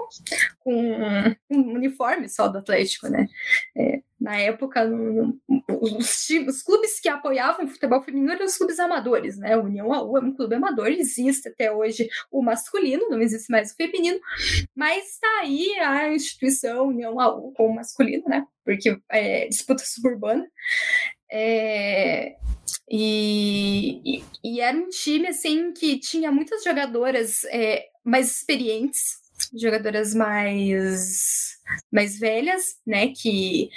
com 0.59 1.35
um 1.49 1.73
uniforme 1.73 2.29
só 2.29 2.47
do 2.47 2.59
Atlético, 2.59 3.07
né? 3.07 3.27
É, 3.77 4.01
na 4.25 4.37
época, 4.37 4.83
no, 4.83 5.39
no, 5.47 5.63
os, 5.69 6.27
os, 6.47 6.63
clubes 6.63 6.99
que 6.99 7.07
apoiavam 7.07 7.63
o 7.63 7.67
futebol 7.67 8.01
feminino 8.01 8.31
eram 8.31 8.45
os 8.47 8.57
clubes 8.57 8.79
amadores, 8.79 9.37
né? 9.37 9.55
O 9.55 9.65
União 9.65 9.93
AU 9.93 10.17
é 10.17 10.21
um 10.21 10.35
clube 10.35 10.55
amador, 10.55 10.87
existe 10.87 11.47
até 11.47 11.71
hoje 11.71 12.09
o 12.31 12.41
masculino, 12.41 13.07
não 13.07 13.21
existe 13.21 13.51
mais 13.51 13.71
o 13.71 13.75
feminino, 13.75 14.19
mas 14.75 15.05
está 15.11 15.41
aí 15.41 15.77
a 15.77 16.11
instituição 16.11 16.87
União 16.87 17.19
AU 17.19 17.53
com 17.53 17.67
o 17.67 17.75
masculino, 17.75 18.23
né? 18.27 18.47
Porque 18.63 18.97
é 19.09 19.47
disputa 19.47 19.83
suburbana. 19.85 20.43
É, 21.31 22.35
e, 22.89 24.01
e, 24.03 24.23
e, 24.43 24.59
era 24.59 24.75
um 24.75 24.89
time 24.89 25.27
assim 25.27 25.71
que 25.71 25.99
tinha 25.99 26.31
muitas 26.31 26.63
jogadoras 26.63 27.43
é, 27.45 27.85
mais 28.03 28.31
experientes, 28.31 29.21
jogadoras 29.53 30.13
mais 30.13 31.55
mais 31.91 32.19
velhas, 32.19 32.75
né, 32.85 33.07
que 33.07 33.69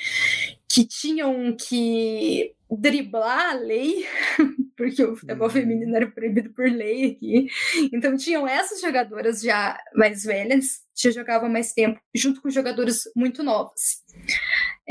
que 0.68 0.86
tinham 0.86 1.56
que 1.56 2.54
driblar 2.70 3.50
a 3.50 3.54
lei, 3.54 4.06
porque 4.76 5.02
o 5.02 5.16
futebol 5.16 5.46
uhum. 5.46 5.52
feminino 5.52 5.96
era 5.96 6.06
proibido 6.10 6.50
por 6.50 6.70
lei 6.70 7.12
aqui. 7.12 7.46
Então 7.92 8.16
tinham 8.16 8.46
essas 8.46 8.80
jogadoras 8.80 9.40
já 9.40 9.78
mais 9.94 10.24
velhas, 10.24 10.82
já 10.94 11.10
jogavam 11.10 11.48
mais 11.48 11.72
tempo, 11.72 11.98
junto 12.14 12.42
com 12.42 12.50
jogadores 12.50 13.04
muito 13.16 13.42
novos. 13.42 14.02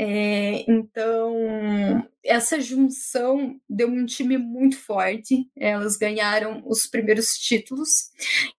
É, 0.00 0.64
então, 0.70 1.34
essa 2.24 2.60
junção 2.60 3.60
deu 3.68 3.88
um 3.88 4.06
time 4.06 4.38
muito 4.38 4.78
forte. 4.78 5.50
Elas 5.56 5.96
ganharam 5.96 6.62
os 6.64 6.86
primeiros 6.86 7.32
títulos 7.32 8.10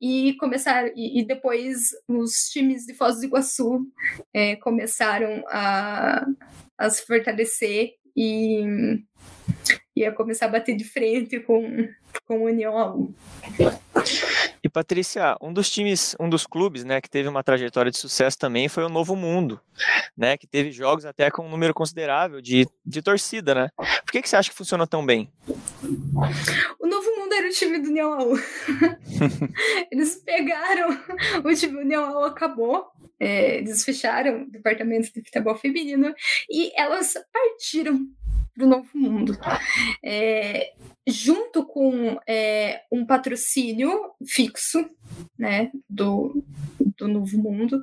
e 0.00 0.34
começaram 0.34 0.90
e, 0.96 1.20
e 1.20 1.24
depois 1.24 1.90
os 2.08 2.48
times 2.50 2.84
de 2.84 2.94
Foz 2.94 3.20
do 3.20 3.26
Iguaçu 3.26 3.86
é, 4.34 4.56
começaram 4.56 5.44
a, 5.46 6.26
a 6.76 6.90
se 6.90 7.06
fortalecer 7.06 7.92
e 8.16 8.64
ia 9.94 10.10
começar 10.10 10.46
a 10.46 10.50
bater 10.50 10.76
de 10.76 10.84
frente 10.84 11.38
com, 11.38 11.88
com 12.26 12.40
o 12.40 12.46
União 12.46 12.76
AU. 12.76 13.14
E 14.62 14.68
Patrícia, 14.68 15.36
um 15.40 15.52
dos 15.52 15.70
times, 15.70 16.16
um 16.18 16.28
dos 16.28 16.46
clubes, 16.46 16.84
né, 16.84 17.00
que 17.00 17.08
teve 17.08 17.28
uma 17.28 17.42
trajetória 17.42 17.90
de 17.90 17.98
sucesso 17.98 18.38
também 18.38 18.68
foi 18.68 18.84
o 18.84 18.88
Novo 18.88 19.14
Mundo, 19.14 19.60
né, 20.16 20.36
que 20.36 20.46
teve 20.46 20.72
jogos 20.72 21.04
até 21.04 21.30
com 21.30 21.46
um 21.46 21.50
número 21.50 21.72
considerável 21.74 22.40
de, 22.40 22.66
de 22.84 23.02
torcida, 23.02 23.54
né? 23.54 23.70
Por 23.76 24.12
que, 24.12 24.22
que 24.22 24.28
você 24.28 24.36
acha 24.36 24.50
que 24.50 24.56
funcionou 24.56 24.86
tão 24.86 25.04
bem? 25.04 25.30
O 26.78 26.86
Novo 26.86 27.10
Mundo 27.16 27.32
era 27.34 27.46
o 27.46 27.52
time 27.52 27.78
do 27.78 27.88
União 27.88 28.12
AU. 28.12 28.34
Eles 29.92 30.16
pegaram 30.16 30.90
o 31.44 31.54
time 31.54 31.72
do 31.74 31.80
União 31.80 32.04
AU 32.04 32.24
acabou, 32.24 32.86
é, 33.20 33.56
eles 33.58 33.84
fecharam 33.84 34.42
o 34.42 34.50
departamento 34.50 35.12
de 35.12 35.22
futebol 35.22 35.56
feminino 35.56 36.14
e 36.48 36.70
elas 36.80 37.14
partiram 37.32 38.06
para 38.58 38.66
o 38.66 38.68
novo 38.68 38.88
mundo. 38.94 39.38
É, 40.04 40.72
junto 41.06 41.64
com 41.64 42.18
é, 42.26 42.82
um 42.90 43.06
patrocínio 43.06 43.90
fixo 44.26 44.84
né, 45.38 45.70
do, 45.88 46.44
do 46.98 47.06
Novo 47.06 47.38
Mundo, 47.38 47.82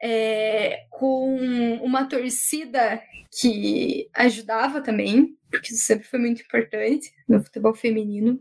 é, 0.00 0.84
com 0.90 1.78
uma 1.82 2.04
torcida 2.04 3.02
que 3.40 4.08
ajudava 4.14 4.82
também, 4.82 5.34
porque 5.54 5.72
isso 5.72 5.84
sempre 5.84 6.06
foi 6.06 6.18
muito 6.18 6.42
importante 6.42 7.12
no 7.28 7.42
futebol 7.42 7.74
feminino, 7.74 8.38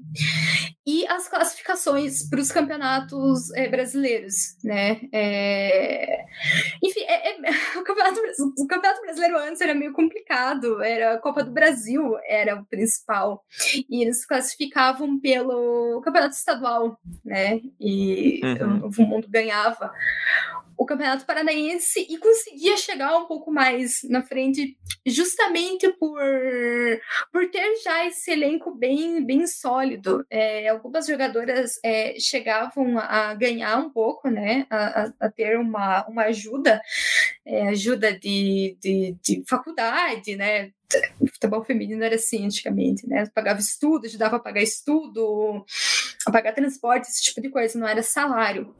e 0.85 1.07
as 1.07 1.29
classificações 1.29 2.29
para 2.29 2.41
os 2.41 2.51
campeonatos 2.51 3.53
é, 3.53 3.69
brasileiros, 3.69 4.57
né? 4.61 4.99
É... 5.13 6.25
Enfim, 6.83 7.01
é, 7.07 7.29
é 7.29 7.39
o, 7.79 7.83
campeonato, 7.83 8.19
o, 8.59 8.67
campeonato, 8.67 9.01
brasileiro 9.01 9.37
antes 9.37 9.61
era 9.61 9.73
meio 9.73 9.93
complicado, 9.93 10.83
era 10.83 11.13
a 11.13 11.17
Copa 11.19 11.43
do 11.43 11.51
Brasil 11.51 12.17
era 12.27 12.59
o 12.59 12.65
principal, 12.65 13.45
e 13.89 14.03
eles 14.03 14.25
classificavam 14.25 15.19
pelo 15.19 16.01
campeonato 16.03 16.35
estadual, 16.35 16.99
né? 17.23 17.61
E 17.79 18.41
uhum. 18.43 18.89
o 18.97 19.07
Mundo 19.07 19.27
ganhava 19.29 19.89
o 20.77 20.85
Campeonato 20.85 21.25
Paranaense 21.25 22.05
e 22.09 22.17
conseguia 22.17 22.77
chegar 22.77 23.17
um 23.17 23.25
pouco 23.25 23.51
mais 23.51 23.99
na 24.09 24.21
frente, 24.21 24.77
justamente 25.05 25.91
por, 25.93 26.21
por 27.31 27.49
ter 27.49 27.75
já 27.83 28.05
esse 28.05 28.31
elenco 28.31 28.73
bem, 28.73 29.23
bem 29.25 29.45
sólido. 29.47 30.25
É, 30.29 30.67
algumas 30.69 31.05
jogadoras 31.05 31.79
é, 31.83 32.15
chegavam 32.19 32.97
a 32.99 33.33
ganhar 33.33 33.77
um 33.77 33.89
pouco, 33.89 34.29
né, 34.29 34.65
a, 34.69 35.11
a 35.19 35.29
ter 35.29 35.57
uma, 35.57 36.05
uma 36.07 36.23
ajuda, 36.23 36.81
é, 37.45 37.67
ajuda 37.69 38.17
de, 38.17 38.77
de, 38.79 39.15
de 39.21 39.43
faculdade, 39.47 40.35
né, 40.35 40.71
o 41.19 41.27
futebol 41.27 41.63
feminino 41.63 42.03
era 42.03 42.15
assim 42.15 42.45
antigamente, 42.45 43.07
né? 43.07 43.25
Pagava 43.33 43.59
estudo, 43.59 44.05
ajudava 44.05 44.37
a 44.37 44.39
pagar 44.39 44.61
estudo, 44.61 45.65
a 46.25 46.31
pagar 46.31 46.53
transporte, 46.53 47.09
esse 47.09 47.23
tipo 47.23 47.41
de 47.41 47.49
coisa, 47.49 47.79
não 47.79 47.87
era 47.87 48.03
salário. 48.03 48.75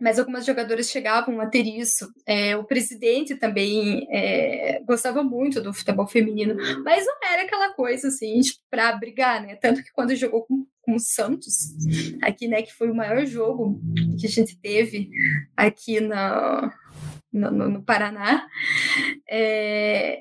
Mas 0.00 0.18
algumas 0.18 0.44
jogadoras 0.44 0.90
chegavam 0.90 1.40
a 1.40 1.46
ter 1.46 1.66
isso. 1.66 2.12
É, 2.26 2.56
o 2.56 2.64
presidente 2.64 3.36
também 3.36 4.06
é, 4.10 4.80
gostava 4.84 5.22
muito 5.22 5.60
do 5.60 5.72
futebol 5.72 6.06
feminino, 6.06 6.56
mas 6.82 7.06
não 7.06 7.16
era 7.22 7.42
aquela 7.42 7.72
coisa 7.74 8.08
assim, 8.08 8.40
tipo, 8.40 8.60
pra 8.70 8.92
brigar, 8.96 9.42
né? 9.42 9.56
Tanto 9.56 9.82
que 9.82 9.92
quando 9.92 10.14
jogou 10.16 10.44
com 10.44 10.66
com 10.84 10.96
o 10.96 11.00
Santos, 11.00 11.74
aqui, 12.20 12.46
né, 12.46 12.60
que 12.60 12.74
foi 12.74 12.90
o 12.90 12.94
maior 12.94 13.24
jogo 13.24 13.80
que 14.20 14.26
a 14.26 14.28
gente 14.28 14.54
teve 14.58 15.08
aqui 15.56 15.98
na, 15.98 16.70
no, 17.34 17.50
no, 17.50 17.68
no 17.68 17.82
Paraná, 17.82 18.48
é, 19.28 20.20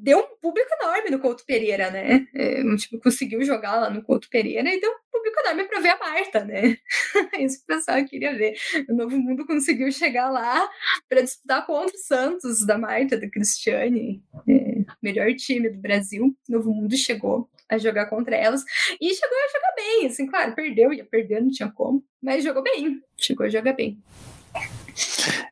deu 0.00 0.18
um 0.18 0.36
público 0.40 0.70
enorme 0.80 1.10
no 1.10 1.18
Couto 1.18 1.44
Pereira, 1.44 1.90
né? 1.90 2.26
É, 2.34 2.62
tipo, 2.76 2.98
conseguiu 2.98 3.42
jogar 3.42 3.76
lá 3.76 3.90
no 3.90 4.02
Couto 4.02 4.28
Pereira 4.30 4.72
e 4.72 4.80
deu 4.80 4.90
um 4.90 5.12
público 5.12 5.38
enorme 5.40 5.64
para 5.64 5.80
ver 5.80 5.90
a 5.90 5.98
Marta, 5.98 6.44
né? 6.44 6.78
Isso 7.38 7.60
o 7.62 7.66
pessoal 7.66 8.02
queria 8.06 8.34
ver. 8.34 8.54
O 8.88 8.94
Novo 8.94 9.18
Mundo 9.18 9.46
conseguiu 9.46 9.92
chegar 9.92 10.30
lá 10.30 10.66
para 11.08 11.20
disputar 11.20 11.66
contra 11.66 11.94
o 11.94 11.98
Santos 11.98 12.64
da 12.64 12.78
Marta, 12.78 13.18
da 13.18 13.28
Cristiane, 13.28 14.22
é, 14.48 14.84
melhor 15.02 15.32
time 15.34 15.68
do 15.68 15.78
Brasil. 15.78 16.34
O 16.48 16.52
Novo 16.52 16.72
Mundo 16.72 16.96
chegou 16.96 17.50
a 17.68 17.76
jogar 17.76 18.06
contra 18.06 18.34
elas. 18.34 18.64
E 18.98 19.14
chegou 19.14 19.36
a 19.36 19.52
jogar 19.52 19.74
bem, 19.76 20.06
assim, 20.06 20.26
claro, 20.26 20.54
perdeu, 20.54 20.90
ia 20.90 21.04
perder, 21.04 21.42
não 21.42 21.50
tinha 21.50 21.70
como, 21.70 22.02
mas 22.22 22.42
jogou 22.42 22.62
bem, 22.62 23.02
chegou 23.18 23.44
a 23.44 23.50
jogar 23.50 23.74
bem. 23.74 24.02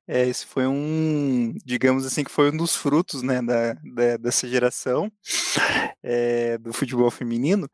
É, 0.08 0.26
esse 0.28 0.46
foi 0.46 0.66
um, 0.66 1.54
digamos 1.64 2.06
assim, 2.06 2.22
que 2.22 2.30
foi 2.30 2.50
um 2.50 2.56
dos 2.56 2.76
frutos, 2.76 3.22
né, 3.22 3.42
da, 3.42 3.75
da 3.75 4.16
dessa 4.16 4.48
geração 4.48 5.10
é, 6.02 6.56
do 6.58 6.72
futebol 6.72 7.10
feminino. 7.10 7.68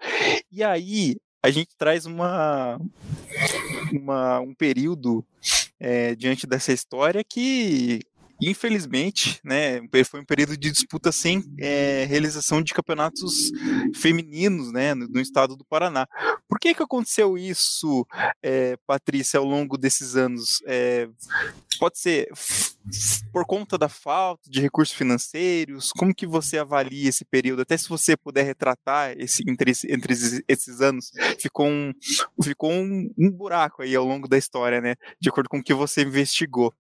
E 0.51 0.65
aí 0.65 1.17
a 1.43 1.51
gente 1.51 1.77
traz 1.77 2.07
uma, 2.07 2.81
uma 3.93 4.41
um 4.41 4.55
período 4.55 5.25
é, 5.79 6.15
diante 6.15 6.47
dessa 6.47 6.73
história 6.73 7.23
que 7.23 8.01
infelizmente, 8.41 9.39
né, 9.45 9.81
foi 10.05 10.21
um 10.21 10.25
período 10.25 10.57
de 10.57 10.71
disputa 10.71 11.13
sem 11.13 11.45
é, 11.59 12.05
realização 12.09 12.61
de 12.61 12.75
campeonatos 12.75 13.53
femininos, 13.95 14.73
né, 14.73 14.95
no, 14.95 15.07
no, 15.07 15.21
estado 15.21 15.57
do 15.57 15.65
Paraná. 15.65 16.09
Por 16.53 16.61
que 16.61 16.75
que 16.75 16.83
aconteceu 16.83 17.39
isso, 17.39 18.07
é, 18.43 18.77
Patrícia, 18.87 19.39
ao 19.39 19.45
longo 19.47 19.79
desses 19.79 20.17
anos? 20.17 20.63
É, 20.67 21.09
pode 21.81 21.99
ser 21.99 22.29
por 23.33 23.47
conta 23.47 23.79
da 23.79 23.89
falta 23.89 24.51
de 24.51 24.61
recursos 24.61 24.95
financeiros? 24.95 25.93
Como 25.93 26.15
que 26.15 26.27
você 26.27 26.59
avalia 26.59 27.09
esse 27.09 27.25
período? 27.25 27.63
Até 27.63 27.79
se 27.79 27.89
você 27.89 28.19
puder 28.19 28.43
retratar 28.43 29.15
esse 29.17 29.43
entre, 29.49 29.73
entre 29.89 30.13
esses 30.47 30.83
anos, 30.83 31.11
ficou 31.41 31.67
um 31.67 31.91
ficou 32.43 32.71
um, 32.71 33.11
um 33.19 33.31
buraco 33.31 33.81
aí 33.81 33.97
ao 33.97 34.05
longo 34.05 34.29
da 34.29 34.37
história, 34.37 34.79
né? 34.79 34.97
De 35.19 35.31
acordo 35.31 35.49
com 35.49 35.59
o 35.59 35.65
que 35.65 35.73
você 35.73 36.03
investigou. 36.03 36.75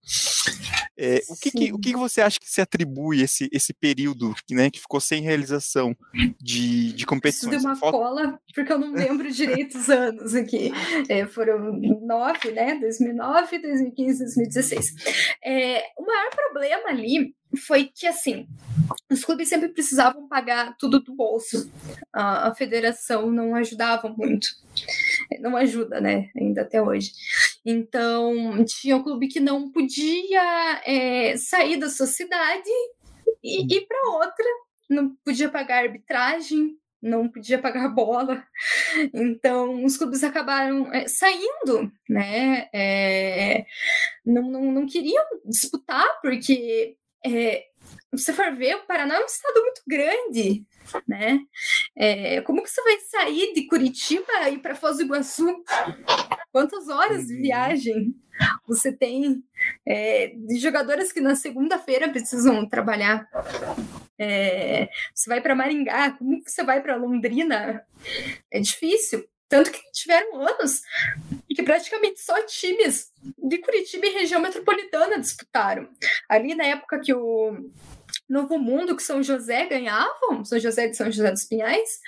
É, 0.97 1.21
o 1.29 1.37
que, 1.37 1.51
que, 1.51 1.73
o 1.73 1.79
que 1.79 1.97
você 1.97 2.21
acha 2.21 2.39
que 2.39 2.51
se 2.51 2.61
atribui 2.61 3.23
esse, 3.23 3.49
esse 3.51 3.73
período 3.73 4.35
né, 4.51 4.71
que 4.71 4.81
ficou 4.81 5.01
sem 5.01 5.23
realização 5.23 5.97
de, 6.41 6.93
de 6.93 7.07
competições? 7.07 7.55
Isso 7.55 7.63
deu 7.63 7.71
uma 7.71 7.77
Falta... 7.77 7.99
cola, 7.99 8.41
porque 8.55 8.73
eu 8.73 8.79
não 8.79 8.93
lembro 8.93 9.31
direito 9.33 9.62
os 9.75 9.89
anos 9.89 10.35
aqui. 10.35 10.71
É, 11.09 11.27
foram 11.27 11.73
nove, 12.01 12.51
né? 12.53 12.79
2009, 12.79 13.59
2015, 13.59 14.19
2016. 14.19 14.95
É, 15.45 15.85
o 15.99 16.05
maior 16.05 16.31
problema 16.31 16.89
ali 16.89 17.35
foi 17.67 17.85
que, 17.85 18.07
assim, 18.07 18.47
os 19.11 19.25
clubes 19.25 19.49
sempre 19.49 19.69
precisavam 19.69 20.27
pagar 20.27 20.77
tudo 20.79 21.01
do 21.01 21.15
bolso. 21.15 21.71
A, 22.13 22.49
a 22.49 22.55
federação 22.55 23.31
não 23.31 23.55
ajudava 23.55 24.09
muito. 24.09 24.49
Não 25.41 25.57
ajuda, 25.57 26.01
né? 26.01 26.31
Ainda 26.37 26.63
até 26.63 26.81
hoje. 26.81 27.13
Então, 27.65 28.65
tinha 28.65 28.97
um 28.97 29.03
clube 29.03 29.29
que 29.29 29.41
não 29.41 29.71
podia 29.71 30.83
é, 30.87 31.37
sair 31.37 31.77
da 31.77 31.89
sua 31.89 32.07
cidade 32.07 32.71
e 33.43 33.77
ir 33.77 33.87
para 33.87 34.11
outra. 34.11 34.47
Não 34.89 35.15
podia 35.25 35.49
pagar 35.49 35.85
arbitragem, 35.85 36.77
não 37.03 37.29
podia 37.29 37.59
pagar 37.59 37.89
bola. 37.89 38.45
Então, 39.15 39.85
os 39.85 39.97
clubes 39.97 40.23
acabaram 40.25 40.93
é, 40.93 41.07
saindo, 41.09 41.91
né? 42.09 42.69
É, 42.73 43.65
não, 44.25 44.51
não, 44.51 44.73
não 44.73 44.87
queriam 44.87 45.25
disputar, 45.45 46.21
porque 46.21 46.97
é, 47.25 47.65
você 48.13 48.33
for 48.33 48.55
ver, 48.55 48.77
o 48.77 48.87
Paraná 48.87 49.17
é 49.17 49.23
um 49.23 49.27
estado 49.27 49.61
muito 49.63 49.83
grande, 49.87 50.67
né? 51.09 51.41
É, 51.97 52.43
como 52.43 52.63
que 52.63 52.69
você 52.69 52.83
vai 52.83 52.99
sair 53.01 53.55
de 53.55 53.67
Curitiba 53.67 54.51
e 54.51 54.55
ir 54.55 54.59
para 54.59 54.75
Foz 54.75 54.99
do 54.99 55.05
Iguaçu? 55.05 55.65
Quantas 56.53 56.89
horas 56.89 57.27
de 57.27 57.35
uhum. 57.35 57.41
viagem 57.41 58.15
você 58.67 58.93
tem 58.93 59.43
é, 59.87 60.29
de 60.29 60.59
jogadoras 60.59 61.11
que 61.11 61.21
na 61.21 61.35
segunda-feira 61.35 62.11
precisam 62.11 62.69
trabalhar? 62.69 63.27
É, 64.19 64.91
você 65.15 65.31
vai 65.31 65.41
para 65.41 65.55
Maringá, 65.55 66.13
como 66.13 66.45
que 66.45 66.51
você 66.51 66.63
vai 66.63 66.83
para 66.83 66.97
Londrina? 66.97 67.83
É 68.51 68.61
difícil. 68.61 69.27
Tanto 69.53 69.71
que 69.71 69.83
tiveram 69.93 70.41
anos 70.41 70.81
que 71.55 71.63
praticamente 71.63 72.23
só 72.23 72.41
times 72.47 73.13
de 73.37 73.59
Curitiba 73.59 74.07
e 74.07 74.15
região 74.15 74.41
metropolitana 74.41 75.21
disputaram. 75.21 75.91
Ali 76.27 76.55
na 76.55 76.65
época 76.65 76.99
que 76.99 77.13
o 77.13 77.71
Novo 78.27 78.59
Mundo, 78.59 78.97
que 78.97 79.03
São 79.03 79.23
José 79.23 79.67
ganhavam, 79.67 80.43
São 80.43 80.59
José 80.59 80.89
de 80.89 80.97
São 80.97 81.13
José 81.13 81.31
dos 81.31 81.45
Pinhais, 81.45 82.01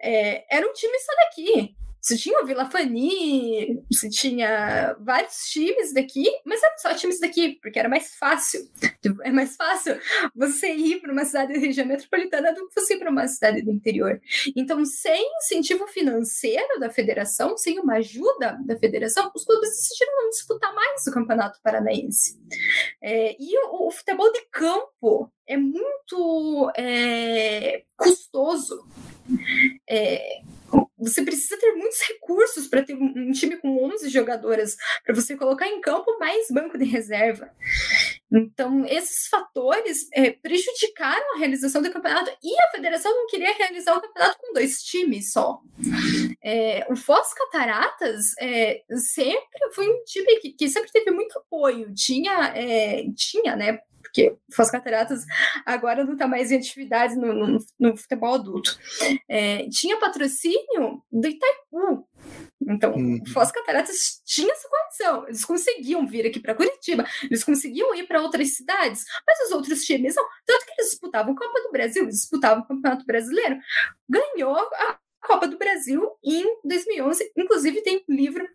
é, 0.00 0.46
era 0.56 0.66
um 0.66 0.72
time 0.72 0.98
só 0.98 1.12
daqui. 1.16 1.76
Você 2.00 2.16
tinha 2.16 2.42
o 2.42 2.46
Vila 2.46 2.70
Fani, 2.70 3.82
você 3.90 4.08
tinha 4.08 4.96
vários 5.00 5.34
times 5.50 5.92
daqui, 5.92 6.24
mas 6.44 6.62
eram 6.62 6.78
só 6.78 6.94
times 6.94 7.20
daqui, 7.20 7.58
porque 7.60 7.78
era 7.78 7.88
mais 7.88 8.14
fácil. 8.14 8.60
Tipo, 9.02 9.22
é 9.22 9.30
mais 9.30 9.56
fácil 9.56 9.98
você 10.34 10.72
ir 10.72 11.00
para 11.00 11.12
uma 11.12 11.24
cidade 11.24 11.52
da 11.52 11.58
região 11.58 11.86
metropolitana 11.86 12.52
do 12.52 12.68
que 12.68 12.80
você 12.80 12.94
ir 12.94 12.98
para 12.98 13.10
uma 13.10 13.26
cidade 13.28 13.62
do 13.62 13.70
interior. 13.70 14.20
Então, 14.56 14.84
sem 14.84 15.24
incentivo 15.38 15.86
financeiro 15.88 16.80
da 16.80 16.90
federação, 16.90 17.56
sem 17.56 17.78
uma 17.78 17.96
ajuda 17.96 18.58
da 18.64 18.78
federação, 18.78 19.30
os 19.34 19.44
clubes 19.44 19.70
decidiram 19.70 20.22
não 20.22 20.30
disputar 20.30 20.74
mais 20.74 21.06
o 21.06 21.12
Campeonato 21.12 21.60
Paranaense. 21.62 22.40
É, 23.02 23.36
e 23.38 23.58
o, 23.66 23.86
o, 23.86 23.90
futebol 23.90 24.32
de 24.32 24.40
campo 24.50 25.30
é 25.46 25.56
muito 25.56 26.72
é, 26.76 27.84
custoso. 27.96 28.86
É, 29.88 30.40
você 30.98 31.22
precisa 31.22 31.58
ter 31.58 31.72
muitos 31.72 32.00
recursos 32.08 32.66
para 32.66 32.82
ter 32.82 32.94
um 32.94 33.30
time 33.30 33.56
com 33.56 33.84
11 33.84 34.08
jogadoras 34.08 34.76
para 35.04 35.14
você 35.14 35.36
colocar 35.36 35.68
em 35.68 35.80
campo 35.80 36.18
mais 36.18 36.48
banco 36.50 36.76
de 36.76 36.84
reserva. 36.84 37.50
Então, 38.30 38.84
esses 38.84 39.28
fatores 39.28 40.08
é, 40.12 40.30
prejudicaram 40.30 41.34
a 41.34 41.38
realização 41.38 41.80
do 41.80 41.90
campeonato 41.90 42.30
e 42.42 42.60
a 42.60 42.70
federação 42.70 43.10
não 43.14 43.26
queria 43.26 43.54
realizar 43.54 43.96
o 43.96 44.00
campeonato 44.00 44.38
com 44.38 44.52
dois 44.52 44.82
times 44.82 45.32
só. 45.32 45.60
É, 46.42 46.86
o 46.90 46.96
Foz 46.96 47.32
Cataratas 47.32 48.34
é, 48.40 48.82
sempre 48.96 49.72
foi 49.72 49.88
um 49.88 50.02
time 50.04 50.36
que, 50.40 50.52
que, 50.52 50.68
sempre 50.68 50.90
teve 50.90 51.10
muito 51.10 51.38
apoio, 51.38 51.92
tinha, 51.94 52.52
é, 52.54 53.04
tinha 53.16 53.56
né, 53.56 53.80
porque 54.08 54.36
Foz 54.52 54.70
Cataratas 54.70 55.24
agora 55.64 56.04
não 56.04 56.14
está 56.14 56.26
mais 56.26 56.50
em 56.50 56.56
atividade 56.56 57.14
no, 57.14 57.32
no, 57.32 57.58
no 57.78 57.96
futebol 57.96 58.34
adulto. 58.34 58.78
É, 59.28 59.68
tinha 59.68 59.98
patrocínio 59.98 61.02
do 61.10 61.28
Itaipu. 61.28 62.08
Então, 62.60 62.94
uhum. 62.94 63.22
Foz 63.32 63.52
Cataratas 63.52 64.20
tinha 64.24 64.52
essa 64.52 64.68
condição. 64.68 65.26
Eles 65.26 65.44
conseguiam 65.44 66.06
vir 66.06 66.26
aqui 66.26 66.40
para 66.40 66.54
Curitiba, 66.54 67.06
eles 67.24 67.44
conseguiam 67.44 67.94
ir 67.94 68.06
para 68.06 68.20
outras 68.20 68.54
cidades, 68.56 69.04
mas 69.26 69.46
os 69.46 69.52
outros 69.52 69.84
times 69.84 70.14
não. 70.14 70.26
Tanto 70.44 70.66
que 70.66 70.72
eles 70.72 70.90
disputavam 70.90 71.34
Copa 71.34 71.62
do 71.62 71.72
Brasil, 71.72 72.02
eles 72.02 72.16
disputavam 72.16 72.62
o 72.62 72.66
Campeonato 72.66 73.04
Brasileiro. 73.06 73.58
Ganhou 74.08 74.56
a 74.56 74.98
Copa 75.28 75.46
do 75.46 75.58
Brasil 75.58 76.10
em 76.24 76.42
2011. 76.64 77.32
Inclusive, 77.36 77.82
tem 77.82 78.02
um 78.08 78.14
livro 78.14 78.48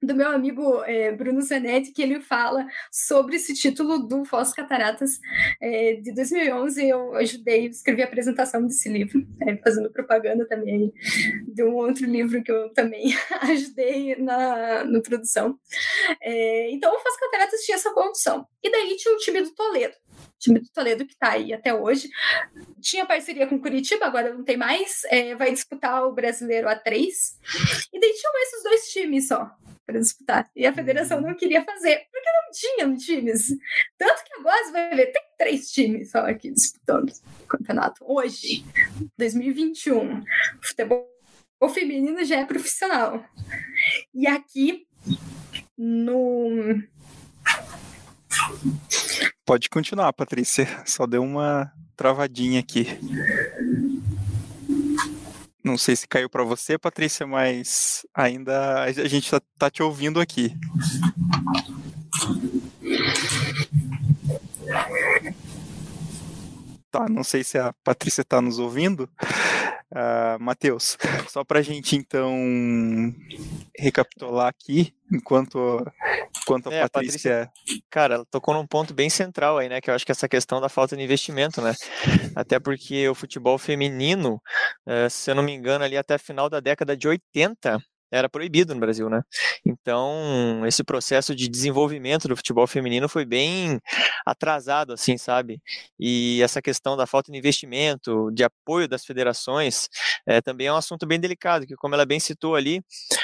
do 0.00 0.14
meu 0.14 0.28
amigo 0.28 0.84
é, 0.84 1.10
Bruno 1.10 1.40
Zanetti, 1.40 1.90
que 1.90 2.00
ele 2.00 2.20
fala 2.20 2.64
sobre 2.92 3.36
esse 3.36 3.54
título 3.54 3.98
do 3.98 4.24
Foz 4.24 4.52
Cataratas 4.52 5.18
é, 5.60 5.94
de 5.94 6.14
2011. 6.14 6.88
Eu 6.88 7.16
ajudei, 7.16 7.66
escrevi 7.66 8.02
a 8.02 8.04
apresentação 8.04 8.64
desse 8.64 8.88
livro, 8.88 9.26
é, 9.40 9.56
fazendo 9.56 9.90
propaganda 9.90 10.46
também 10.46 10.92
de 11.48 11.64
um 11.64 11.74
outro 11.74 12.06
livro 12.06 12.40
que 12.42 12.52
eu 12.52 12.68
também 12.70 13.14
ajudei 13.42 14.14
na, 14.16 14.84
na 14.84 15.00
produção. 15.00 15.58
É, 16.20 16.70
então, 16.70 16.94
o 16.94 17.00
Foz 17.00 17.16
Cataratas 17.18 17.62
tinha 17.62 17.74
essa 17.74 17.92
condição. 17.92 18.46
E 18.62 18.70
daí 18.70 18.96
tinha 18.96 19.12
o 19.12 19.18
time 19.18 19.42
do 19.42 19.52
Toledo 19.54 19.94
time 20.38 20.60
do 20.60 20.68
Toledo 20.70 21.06
que 21.06 21.12
está 21.12 21.32
aí 21.32 21.52
até 21.52 21.74
hoje. 21.74 22.08
Tinha 22.80 23.06
parceria 23.06 23.46
com 23.46 23.60
Curitiba, 23.60 24.06
agora 24.06 24.32
não 24.34 24.44
tem 24.44 24.56
mais. 24.56 25.02
É, 25.06 25.34
vai 25.34 25.52
disputar 25.52 26.04
o 26.04 26.12
brasileiro 26.12 26.68
A3. 26.68 27.06
E 27.92 28.00
daí 28.00 28.12
tinham 28.12 28.42
esses 28.42 28.62
dois 28.62 28.92
times 28.92 29.28
só 29.28 29.50
para 29.86 29.98
disputar. 29.98 30.50
E 30.54 30.66
a 30.66 30.72
federação 30.72 31.20
não 31.20 31.34
queria 31.34 31.64
fazer, 31.64 32.06
porque 32.10 32.28
não 32.30 32.50
tinham 32.52 32.96
times. 32.96 33.48
Tanto 33.98 34.24
que 34.24 34.34
agora 34.34 34.64
você 34.64 34.72
vai 34.72 34.96
ver, 34.96 35.12
tem 35.12 35.22
três 35.38 35.70
times 35.70 36.10
só 36.10 36.18
aqui 36.20 36.50
disputando 36.50 37.12
o 37.42 37.46
campeonato. 37.46 38.04
Hoje, 38.06 38.64
2021, 39.18 40.20
o 40.20 40.24
futebol 40.62 41.12
o 41.62 41.68
feminino 41.68 42.24
já 42.24 42.40
é 42.40 42.44
profissional. 42.44 43.24
E 44.12 44.26
aqui 44.26 44.84
no 45.78 46.82
Pode 49.44 49.68
continuar, 49.68 50.12
Patrícia. 50.12 50.66
Só 50.86 51.06
deu 51.06 51.22
uma 51.22 51.70
travadinha 51.96 52.60
aqui. 52.60 52.86
Não 55.64 55.78
sei 55.78 55.94
se 55.94 56.08
caiu 56.08 56.28
para 56.28 56.42
você, 56.42 56.76
Patrícia, 56.76 57.26
mas 57.26 58.04
ainda 58.12 58.82
a 58.82 58.92
gente 58.92 59.30
tá, 59.30 59.40
tá 59.58 59.70
te 59.70 59.82
ouvindo 59.82 60.20
aqui. 60.20 60.56
Tá, 66.90 67.08
não 67.08 67.22
sei 67.22 67.44
se 67.44 67.58
a 67.58 67.72
Patrícia 67.84 68.22
está 68.22 68.40
nos 68.40 68.58
ouvindo. 68.58 69.08
Uh, 69.90 70.40
Matheus, 70.40 70.96
só 71.28 71.44
para 71.44 71.58
a 71.58 71.62
gente 71.62 71.96
então 71.96 72.34
recapitular 73.78 74.48
aqui, 74.48 74.94
enquanto 75.12 75.86
Quanto 76.46 76.68
a 76.68 76.74
É, 76.74 76.82
a 76.82 76.88
Patrícia. 76.88 77.50
Cara, 77.90 78.14
ela 78.16 78.24
tocou 78.30 78.54
num 78.54 78.66
ponto 78.66 78.94
bem 78.94 79.08
central 79.10 79.58
aí, 79.58 79.68
né? 79.68 79.80
Que 79.80 79.90
eu 79.90 79.94
acho 79.94 80.04
que 80.04 80.12
essa 80.12 80.28
questão 80.28 80.60
da 80.60 80.68
falta 80.68 80.96
de 80.96 81.02
investimento, 81.02 81.60
né? 81.60 81.72
Até 82.34 82.58
porque 82.58 83.08
o 83.08 83.14
futebol 83.14 83.58
feminino, 83.58 84.40
eh, 84.86 85.08
se 85.08 85.30
eu 85.30 85.34
não 85.34 85.42
me 85.42 85.52
engano, 85.52 85.84
ali 85.84 85.96
até 85.96 86.18
final 86.18 86.48
da 86.48 86.60
década 86.60 86.96
de 86.96 87.06
80, 87.08 87.78
era 88.12 88.28
proibido 88.28 88.74
no 88.74 88.80
Brasil, 88.80 89.08
né? 89.08 89.22
Então, 89.64 90.64
esse 90.66 90.84
processo 90.84 91.34
de 91.34 91.48
desenvolvimento 91.48 92.28
do 92.28 92.36
futebol 92.36 92.66
feminino 92.66 93.08
foi 93.08 93.24
bem 93.24 93.80
atrasado, 94.26 94.92
assim, 94.92 95.16
sabe? 95.18 95.60
E 95.98 96.40
essa 96.42 96.60
questão 96.62 96.96
da 96.96 97.06
falta 97.06 97.32
de 97.32 97.38
investimento, 97.38 98.30
de 98.32 98.44
apoio 98.44 98.86
das 98.88 99.04
federações, 99.04 99.88
eh, 100.26 100.40
também 100.40 100.66
é 100.66 100.72
um 100.72 100.76
assunto 100.76 101.06
bem 101.06 101.18
delicado, 101.18 101.66
que 101.66 101.74
como 101.76 101.94
ela 101.94 102.04
bem 102.06 102.20
citou 102.20 102.54
ali, 102.54 102.82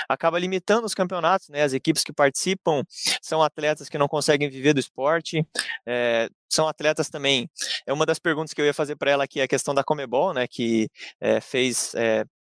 acaba 0.08 0.38
limitando 0.38 0.86
os 0.86 0.94
campeonatos, 0.94 1.48
né? 1.50 1.62
As 1.62 1.72
equipes 1.72 2.02
que 2.02 2.12
participam 2.12 2.82
são 3.22 3.42
atletas 3.42 3.88
que 3.88 3.98
não 3.98 4.08
conseguem 4.08 4.48
viver 4.50 4.72
do 4.74 4.80
esporte, 4.80 5.46
eh, 5.86 6.28
são 6.48 6.66
atletas 6.66 7.10
também. 7.10 7.48
É 7.86 7.92
uma 7.92 8.06
das 8.06 8.18
perguntas 8.18 8.52
que 8.54 8.60
eu 8.60 8.64
ia 8.66 8.74
fazer 8.74 8.96
para 8.96 9.10
ela 9.10 9.24
aqui, 9.24 9.40
é 9.40 9.44
a 9.44 9.48
questão 9.48 9.74
da 9.74 9.84
Comebol, 9.84 10.32
né? 10.32 10.46
Que 10.48 10.88
eh, 11.20 11.40
fez 11.40 11.94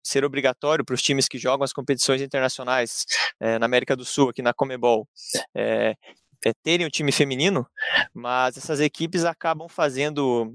ser 0.03 0.25
obrigatório 0.25 0.83
para 0.83 0.93
os 0.93 1.01
times 1.01 1.27
que 1.27 1.37
jogam 1.37 1.63
as 1.63 1.73
competições 1.73 2.21
internacionais 2.21 3.05
eh, 3.39 3.57
na 3.57 3.65
América 3.65 3.95
do 3.95 4.03
Sul, 4.03 4.29
aqui 4.29 4.41
na 4.41 4.53
Comebol, 4.53 5.07
eh, 5.55 5.95
é, 6.45 6.53
terem 6.61 6.85
o 6.85 6.91
time 6.91 7.11
feminino, 7.11 7.65
mas 8.13 8.57
essas 8.57 8.81
equipes 8.81 9.23
acabam 9.23 9.69
fazendo 9.69 10.53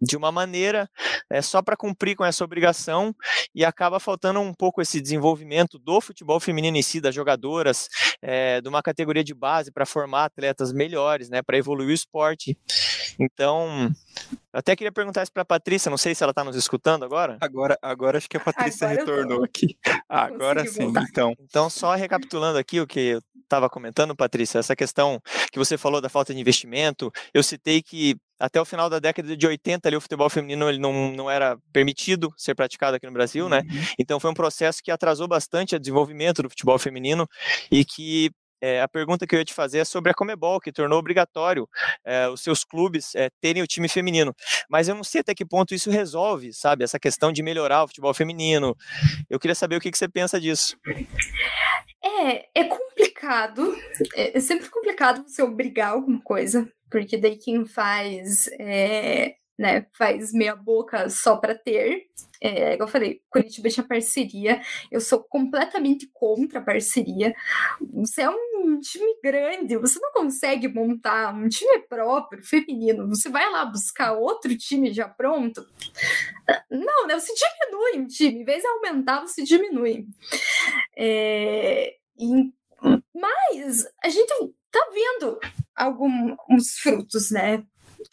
de 0.00 0.16
uma 0.16 0.30
maneira 0.30 0.88
é, 1.30 1.40
só 1.40 1.62
para 1.62 1.76
cumprir 1.76 2.16
com 2.16 2.24
essa 2.24 2.44
obrigação 2.44 3.14
e 3.54 3.64
acaba 3.64 3.98
faltando 3.98 4.40
um 4.40 4.52
pouco 4.52 4.82
esse 4.82 5.00
desenvolvimento 5.00 5.78
do 5.78 6.00
futebol 6.00 6.38
feminino 6.38 6.76
em 6.76 6.82
si, 6.82 7.00
das 7.00 7.14
jogadoras, 7.14 7.88
é, 8.20 8.60
de 8.60 8.68
uma 8.68 8.82
categoria 8.82 9.24
de 9.24 9.34
base 9.34 9.72
para 9.72 9.86
formar 9.86 10.26
atletas 10.26 10.72
melhores, 10.72 11.28
né, 11.30 11.42
para 11.42 11.58
evoluir 11.58 11.88
o 11.88 11.92
esporte. 11.92 12.58
Então, 13.18 13.90
eu 14.52 14.58
até 14.58 14.76
queria 14.76 14.92
perguntar 14.92 15.22
isso 15.22 15.32
para 15.32 15.42
a 15.42 15.46
Patrícia, 15.46 15.90
não 15.90 15.96
sei 15.96 16.14
se 16.14 16.22
ela 16.22 16.32
está 16.32 16.44
nos 16.44 16.56
escutando 16.56 17.04
agora. 17.04 17.38
Agora, 17.40 17.78
agora 17.80 18.18
acho 18.18 18.28
que 18.28 18.36
a 18.36 18.40
Patrícia 18.40 18.86
Agora 18.86 19.00
retornou 19.00 19.44
aqui. 19.44 19.76
Agora 20.08 20.66
sim, 20.66 20.84
voltar. 20.84 21.06
então. 21.08 21.34
Então, 21.40 21.70
só 21.70 21.94
recapitulando 21.94 22.58
aqui 22.58 22.80
o 22.80 22.86
que 22.86 23.18
estava 23.46 23.70
comentando, 23.70 24.14
Patrícia, 24.14 24.58
essa 24.58 24.76
questão 24.76 25.20
que 25.50 25.58
você 25.58 25.78
falou 25.78 26.00
da 26.00 26.08
falta 26.08 26.34
de 26.34 26.40
investimento, 26.40 27.10
eu 27.32 27.42
citei 27.42 27.82
que 27.82 28.16
até 28.38 28.60
o 28.60 28.64
final 28.64 28.90
da 28.90 28.98
década 28.98 29.34
de 29.36 29.46
80 29.46 29.88
ali 29.88 29.96
o 29.96 30.00
futebol 30.00 30.28
feminino 30.28 30.68
ele 30.68 30.78
não, 30.78 31.10
não 31.12 31.30
era 31.30 31.56
permitido 31.72 32.32
ser 32.36 32.54
praticado 32.54 32.96
aqui 32.96 33.06
no 33.06 33.12
Brasil, 33.12 33.48
né? 33.48 33.62
Então 33.98 34.20
foi 34.20 34.30
um 34.30 34.34
processo 34.34 34.82
que 34.82 34.90
atrasou 34.90 35.26
bastante 35.26 35.74
o 35.74 35.80
desenvolvimento 35.80 36.42
do 36.42 36.50
futebol 36.50 36.78
feminino 36.78 37.26
e 37.70 37.84
que 37.84 38.30
é, 38.60 38.80
a 38.80 38.88
pergunta 38.88 39.26
que 39.26 39.34
eu 39.34 39.38
ia 39.38 39.44
te 39.44 39.52
fazer 39.52 39.78
é 39.78 39.84
sobre 39.84 40.10
a 40.10 40.14
Comebol, 40.14 40.60
que 40.60 40.72
tornou 40.72 40.98
obrigatório 40.98 41.68
é, 42.04 42.28
os 42.28 42.40
seus 42.40 42.64
clubes 42.64 43.14
é, 43.14 43.28
terem 43.40 43.62
o 43.62 43.66
time 43.66 43.88
feminino. 43.88 44.34
Mas 44.68 44.88
eu 44.88 44.94
não 44.94 45.04
sei 45.04 45.20
até 45.20 45.34
que 45.34 45.44
ponto 45.44 45.74
isso 45.74 45.90
resolve, 45.90 46.52
sabe? 46.52 46.82
Essa 46.82 46.98
questão 46.98 47.32
de 47.32 47.42
melhorar 47.42 47.84
o 47.84 47.88
futebol 47.88 48.14
feminino. 48.14 48.76
Eu 49.28 49.38
queria 49.38 49.54
saber 49.54 49.76
o 49.76 49.80
que, 49.80 49.90
que 49.90 49.98
você 49.98 50.08
pensa 50.08 50.40
disso. 50.40 50.76
É, 52.06 52.48
é 52.54 52.64
complicado. 52.64 53.76
É, 54.14 54.36
é 54.36 54.40
sempre 54.40 54.68
complicado 54.68 55.24
você 55.26 55.42
obrigar 55.42 55.92
alguma 55.92 56.20
coisa, 56.20 56.70
porque 56.90 57.16
daí 57.16 57.36
quem 57.36 57.66
faz, 57.66 58.48
é, 58.60 59.34
né, 59.58 59.86
faz 59.98 60.32
meia 60.32 60.54
boca 60.54 61.08
só 61.10 61.36
para 61.36 61.54
ter. 61.54 62.06
É, 62.40 62.74
igual 62.74 62.86
eu 62.86 62.92
falei, 62.92 63.20
Curitiba 63.28 63.68
tinha 63.68 63.86
parceria. 63.86 64.60
Eu 64.90 65.00
sou 65.00 65.24
completamente 65.24 66.08
contra 66.12 66.60
a 66.60 66.62
parceria. 66.62 67.34
Você 67.94 68.22
é 68.22 68.30
um 68.30 68.78
time 68.80 69.18
grande, 69.22 69.76
você 69.76 69.98
não 69.98 70.12
consegue 70.12 70.68
montar 70.68 71.34
um 71.34 71.48
time 71.48 71.80
próprio, 71.88 72.44
feminino. 72.44 73.08
Você 73.08 73.28
vai 73.28 73.50
lá 73.50 73.64
buscar 73.64 74.12
outro 74.12 74.56
time 74.56 74.92
já 74.92 75.08
pronto. 75.08 75.66
Não, 76.70 77.06
né? 77.06 77.18
Você 77.18 77.32
diminui 77.34 77.98
um 78.04 78.06
time. 78.06 78.42
Em 78.42 78.44
vez 78.44 78.62
de 78.62 78.68
aumentar, 78.68 79.20
você 79.22 79.42
diminui. 79.42 80.06
É, 80.96 81.94
e- 82.18 82.52
mas 83.14 83.84
a 84.02 84.08
gente 84.08 84.32
tá 84.70 84.80
vendo 84.92 85.38
alguns 85.74 86.72
frutos, 86.78 87.30
né? 87.30 87.62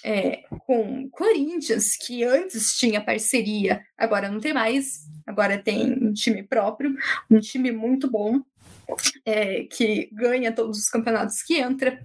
É, 0.04 0.44
com 0.66 1.10
Corinthians, 1.10 1.96
que 1.98 2.24
antes 2.24 2.78
tinha 2.78 3.04
parceria, 3.04 3.82
agora 3.98 4.30
não 4.30 4.40
tem 4.40 4.54
mais, 4.54 5.02
agora 5.28 5.58
tem 5.58 5.94
um 6.02 6.14
time 6.14 6.42
próprio, 6.42 6.96
um 7.30 7.40
time 7.40 7.72
muito 7.72 8.10
bom, 8.10 8.42
é, 9.26 9.64
que 9.66 10.10
ganha 10.12 10.52
todos 10.52 10.80
os 10.80 10.90
campeonatos 10.90 11.44
que 11.44 11.58
entra. 11.58 12.02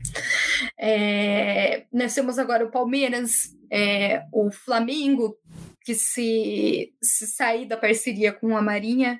É, 0.78 1.86
nós 1.92 2.14
temos 2.14 2.38
agora 2.38 2.64
o 2.64 2.70
Palmeiras, 2.70 3.56
é, 3.70 4.22
o 4.32 4.50
Flamengo, 4.50 5.36
que 5.82 5.94
se, 5.94 6.92
se 7.02 7.26
sair 7.26 7.66
da 7.66 7.76
parceria 7.76 8.32
com 8.32 8.56
a 8.56 8.60
Marinha, 8.62 9.18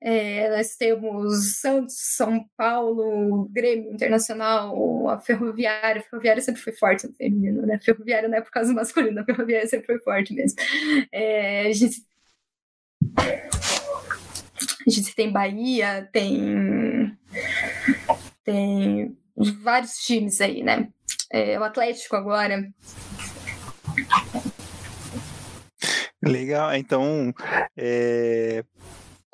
é, 0.00 0.54
nós 0.54 0.76
temos 0.76 1.58
Santos, 1.58 1.96
São 1.98 2.46
Paulo, 2.56 3.48
Grêmio 3.50 3.92
Internacional, 3.92 5.08
a 5.08 5.18
Ferroviária. 5.18 6.00
A 6.00 6.04
Ferroviária 6.04 6.42
sempre 6.42 6.60
foi 6.60 6.72
forte 6.72 7.06
no 7.06 7.14
feminino, 7.14 7.62
né? 7.62 7.76
A 7.76 7.80
Ferroviária 7.80 8.28
não 8.28 8.36
é 8.36 8.40
por 8.40 8.50
causa 8.50 8.70
do 8.70 8.76
masculino, 8.76 9.20
a 9.20 9.24
Ferroviária 9.24 9.66
sempre 9.66 9.86
foi 9.86 9.98
forte 10.00 10.34
mesmo. 10.34 10.58
É, 11.10 11.66
a 11.66 11.72
gente. 11.72 12.04
A 14.86 14.90
gente 14.90 15.14
tem 15.14 15.32
Bahia, 15.32 16.08
tem. 16.12 17.16
Tem 18.44 19.16
vários 19.62 19.94
times 20.04 20.40
aí, 20.40 20.62
né? 20.62 20.88
É, 21.32 21.58
o 21.58 21.64
Atlético 21.64 22.16
agora. 22.16 22.68
Legal. 26.22 26.74
Então, 26.74 27.32
é, 27.76 28.64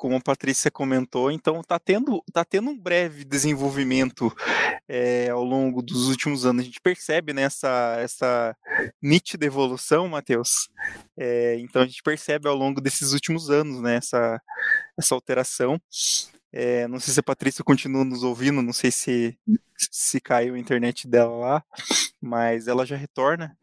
como 0.03 0.17
a 0.17 0.19
Patrícia 0.19 0.69
comentou, 0.69 1.31
então 1.31 1.63
tá 1.63 1.79
tendo, 1.79 2.21
tá 2.33 2.43
tendo 2.43 2.69
um 2.69 2.77
breve 2.77 3.23
desenvolvimento 3.23 4.35
é, 4.85 5.29
ao 5.29 5.45
longo 5.45 5.81
dos 5.81 6.09
últimos 6.09 6.45
anos. 6.45 6.61
A 6.61 6.65
gente 6.65 6.81
percebe 6.81 7.31
nessa 7.31 7.95
essa 7.99 8.53
nítida 9.01 9.45
evolução, 9.45 10.09
Matheus. 10.09 10.69
É, 11.15 11.57
então 11.59 11.81
a 11.81 11.85
gente 11.85 12.03
percebe 12.03 12.49
ao 12.49 12.53
longo 12.53 12.81
desses 12.81 13.13
últimos 13.13 13.49
anos, 13.49 13.79
né, 13.81 13.95
essa, 13.95 14.41
essa 14.99 15.15
alteração. 15.15 15.81
É, 16.51 16.85
não 16.89 16.99
sei 16.99 17.13
se 17.13 17.21
a 17.21 17.23
Patrícia 17.23 17.63
continua 17.63 18.03
nos 18.03 18.23
ouvindo, 18.23 18.61
não 18.61 18.73
sei 18.73 18.91
se, 18.91 19.39
se 19.89 20.19
caiu 20.19 20.55
a 20.55 20.59
internet 20.59 21.07
dela 21.07 21.33
lá, 21.33 21.63
mas 22.21 22.67
ela 22.67 22.85
já 22.85 22.97
retorna. 22.97 23.57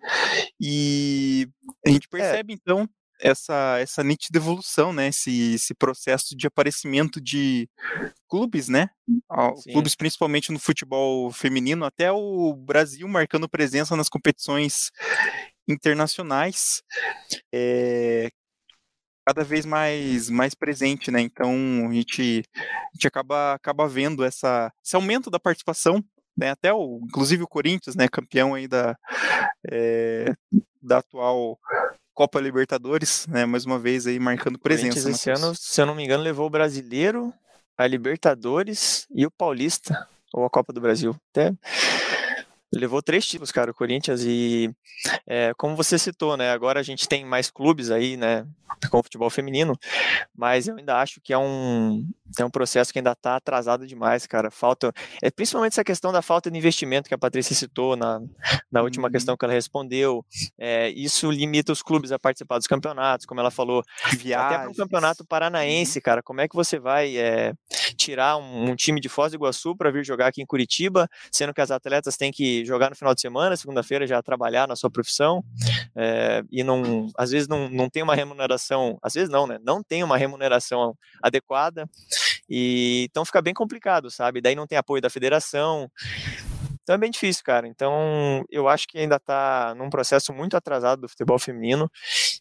E 0.59 1.47
a 1.87 1.91
gente 1.91 2.09
percebe, 2.09 2.55
então, 2.55 2.89
essa, 3.21 3.79
essa 3.79 4.03
nítida 4.03 4.39
evolução, 4.39 4.93
né? 4.93 5.09
Esse, 5.09 5.55
esse 5.55 5.75
processo 5.75 6.37
de 6.37 6.47
aparecimento 6.47 7.21
de 7.21 7.69
clubes, 8.29 8.69
né? 8.69 8.91
Sim. 9.57 9.73
Clubes 9.73 9.95
principalmente 9.95 10.53
no 10.53 10.59
futebol 10.59 11.31
feminino, 11.31 11.85
até 11.85 12.11
o 12.11 12.55
Brasil 12.55 13.07
marcando 13.09 13.49
presença 13.49 13.97
nas 13.97 14.09
competições 14.09 14.91
internacionais. 15.69 16.83
É, 17.53 18.31
cada 19.27 19.45
vez 19.45 19.65
mais, 19.65 20.29
mais 20.29 20.55
presente, 20.55 21.11
né? 21.11 21.21
Então 21.21 21.53
a 21.89 21.93
gente, 21.93 22.43
a 22.57 22.95
gente 22.95 23.07
acaba, 23.07 23.55
acaba 23.55 23.89
vendo 23.89 24.25
essa, 24.25 24.73
esse 24.85 24.97
aumento 24.97 25.31
da 25.31 25.39
participação, 25.39 26.03
né? 26.37 26.51
Até 26.51 26.73
o, 26.73 27.01
inclusive 27.05 27.43
o 27.43 27.49
Corinthians, 27.49 27.95
né? 27.95 28.09
Campeão 28.09 28.55
aí 28.55 28.67
da, 28.67 28.97
é, 29.71 30.35
da 30.83 30.99
atual 30.99 31.59
Copa 32.21 32.39
Libertadores, 32.39 33.27
né? 33.29 33.47
Mais 33.47 33.65
uma 33.65 33.79
vez 33.79 34.07
aí 34.07 34.19
marcando 34.19 34.59
presença. 34.59 35.09
Esse 35.09 35.31
ano, 35.31 35.55
se 35.55 35.81
eu 35.81 35.87
não 35.87 35.95
me 35.95 36.05
engano, 36.05 36.23
levou 36.23 36.47
o 36.47 36.51
Brasileiro, 36.51 37.33
a 37.79 37.87
Libertadores 37.87 39.07
e 39.11 39.25
o 39.25 39.31
Paulista, 39.31 40.07
ou 40.31 40.45
a 40.45 40.51
Copa 40.51 40.71
do 40.71 40.83
Brasil. 40.83 41.17
Até 41.31 41.55
levou 42.73 43.03
três 43.03 43.27
títulos, 43.27 43.51
cara, 43.53 43.71
o 43.71 43.75
Corinthians 43.75 44.23
e 44.25 44.71
é, 45.27 45.53
como 45.57 45.75
você 45.77 45.99
citou, 45.99 46.37
né? 46.37 46.51
Agora 46.53 46.81
a 46.81 46.83
gente 46.83 47.09
tem 47.09 47.25
mais 47.25 47.51
clubes 47.51 47.91
aí, 47.91 48.17
né? 48.17 48.47
Com 48.91 49.01
o 49.01 49.03
futebol 49.03 49.29
feminino, 49.29 49.77
mas 50.35 50.69
eu 50.69 50.77
ainda 50.77 50.97
acho 50.99 51.21
que 51.21 51.33
é 51.33 51.39
um 51.39 52.07
é 52.39 52.45
um 52.45 52.51
processo 52.51 52.93
que 52.93 53.01
ainda 53.01 53.11
está 53.13 53.35
atrasado 53.37 53.85
demais, 53.87 54.27
cara. 54.27 54.51
Falta, 54.51 54.93
é 55.21 55.29
principalmente 55.31 55.73
essa 55.73 55.83
questão 55.85 56.13
da 56.13 56.23
falta 56.23 56.49
de 56.51 56.57
investimento 56.57 57.09
que 57.09 57.15
a 57.15 57.19
Patrícia 57.19 57.55
citou 57.55 57.97
na, 57.97 58.21
na 58.71 58.81
última 58.83 59.09
Uhum. 59.09 59.13
questão 59.13 59.37
que 59.37 59.45
ela 59.45 59.53
respondeu. 59.53 60.25
É, 60.57 60.89
isso 60.91 61.31
limita 61.31 61.73
os 61.73 61.83
clubes 61.83 62.13
a 62.13 62.19
participar 62.19 62.59
dos 62.59 62.69
campeonatos, 62.69 63.27
como 63.27 63.41
ela 63.41 63.51
falou. 63.51 63.83
Até 64.05 64.09
para 64.09 64.17
Viagens. 64.17 64.77
campeonato 64.77 65.25
paranaense, 65.27 66.01
cara, 66.01 66.23
como 66.23 66.41
é 66.41 66.47
que 66.49 66.55
você 66.55 66.79
vai 66.79 67.17
é, 67.17 67.53
tirar 67.97 68.37
um, 68.37 68.71
um 68.71 68.77
time 68.77 69.01
de 69.01 69.09
Foz 69.09 69.33
do 69.33 69.37
Iguaçu 69.37 69.77
para 69.77 69.91
vir 69.91 70.05
jogar 70.05 70.29
aqui 70.29 70.43
em 70.43 70.47
Curitiba, 70.47 71.09
sendo 71.31 71.55
que 71.55 71.61
as 71.61 71.71
atletas 71.71 72.17
têm 72.17 72.33
que 72.33 72.65
jogar 72.65 72.91
no 72.91 72.97
final 72.97 73.15
de 73.15 73.21
semana, 73.21 73.57
segunda-feira 73.57 74.07
já 74.07 74.23
trabalhar 74.23 74.67
na 74.67 74.77
sua 74.77 74.91
profissão, 74.91 75.45
é, 75.95 76.43
e 76.51 76.63
não, 76.63 77.09
às 77.17 77.31
vezes 77.31 77.49
não, 77.49 77.69
não 77.69 77.89
tem 77.89 78.03
uma 78.03 78.15
remuneração, 78.15 78.99
às 79.03 79.15
vezes 79.15 79.31
não, 79.31 79.47
né? 79.47 79.59
Não 79.63 79.83
tem 79.83 80.03
uma 80.03 80.17
remuneração 80.17 80.95
adequada. 81.23 81.89
E 82.49 83.07
então 83.09 83.25
fica 83.25 83.41
bem 83.41 83.55
complicado, 83.55 84.11
sabe? 84.11 84.41
Daí 84.41 84.55
não 84.55 84.67
tem 84.67 84.77
apoio 84.77 85.01
da 85.01 85.09
federação. 85.09 85.89
Então 86.83 86.95
é 86.95 86.99
bem 86.99 87.11
difícil, 87.11 87.45
cara. 87.45 87.69
Então 87.69 88.45
eu 88.51 88.69
acho 88.69 88.89
que 88.89 88.99
ainda 88.99 89.17
está 89.17 89.75
num 89.77 89.89
processo 89.89 90.33
muito 90.33 90.57
atrasado 90.57 91.03
do 91.03 91.09
futebol 91.09 91.39
feminino 91.39 91.89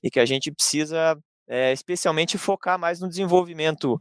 e 0.02 0.10
que 0.10 0.20
a 0.20 0.26
gente 0.26 0.52
precisa 0.52 1.16
é, 1.50 1.74
especialmente 1.74 2.38
focar 2.38 2.78
mais 2.78 3.00
no 3.00 3.10
desenvolvimento, 3.10 4.00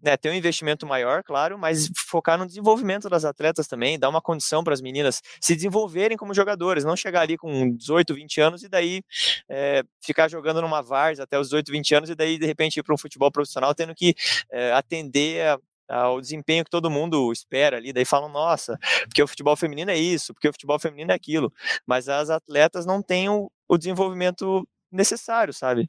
né, 0.00 0.16
ter 0.16 0.30
um 0.30 0.34
investimento 0.34 0.86
maior, 0.86 1.24
claro, 1.24 1.58
mas 1.58 1.90
focar 2.08 2.38
no 2.38 2.46
desenvolvimento 2.46 3.10
das 3.10 3.24
atletas 3.24 3.66
também, 3.66 3.98
dar 3.98 4.08
uma 4.08 4.22
condição 4.22 4.62
para 4.62 4.72
as 4.72 4.80
meninas 4.80 5.20
se 5.40 5.56
desenvolverem 5.56 6.16
como 6.16 6.32
jogadores, 6.32 6.84
não 6.84 6.96
chegar 6.96 7.22
ali 7.22 7.36
com 7.36 7.74
18, 7.74 8.14
20 8.14 8.40
anos 8.40 8.62
e 8.62 8.68
daí 8.68 9.02
é, 9.48 9.82
ficar 10.00 10.28
jogando 10.28 10.62
numa 10.62 10.80
VARS 10.80 11.18
até 11.18 11.36
os 11.38 11.48
18, 11.48 11.72
20 11.72 11.94
anos 11.96 12.10
e 12.10 12.14
daí 12.14 12.38
de 12.38 12.46
repente 12.46 12.78
ir 12.78 12.84
para 12.84 12.94
um 12.94 12.98
futebol 12.98 13.32
profissional 13.32 13.74
tendo 13.74 13.92
que 13.92 14.14
é, 14.52 14.72
atender 14.72 15.44
a, 15.44 15.58
ao 15.88 16.20
desempenho 16.20 16.64
que 16.64 16.70
todo 16.70 16.90
mundo 16.90 17.32
espera 17.32 17.76
ali, 17.76 17.92
daí 17.92 18.04
falam, 18.04 18.28
nossa, 18.28 18.78
porque 19.04 19.22
o 19.22 19.28
futebol 19.28 19.56
feminino 19.56 19.90
é 19.90 19.96
isso, 19.96 20.32
porque 20.32 20.48
o 20.48 20.52
futebol 20.52 20.78
feminino 20.78 21.10
é 21.12 21.14
aquilo, 21.14 21.52
mas 21.84 22.08
as 22.08 22.30
atletas 22.30 22.86
não 22.86 23.02
têm 23.02 23.28
o, 23.28 23.50
o 23.68 23.76
desenvolvimento 23.76 24.66
necessário, 24.90 25.52
sabe? 25.52 25.88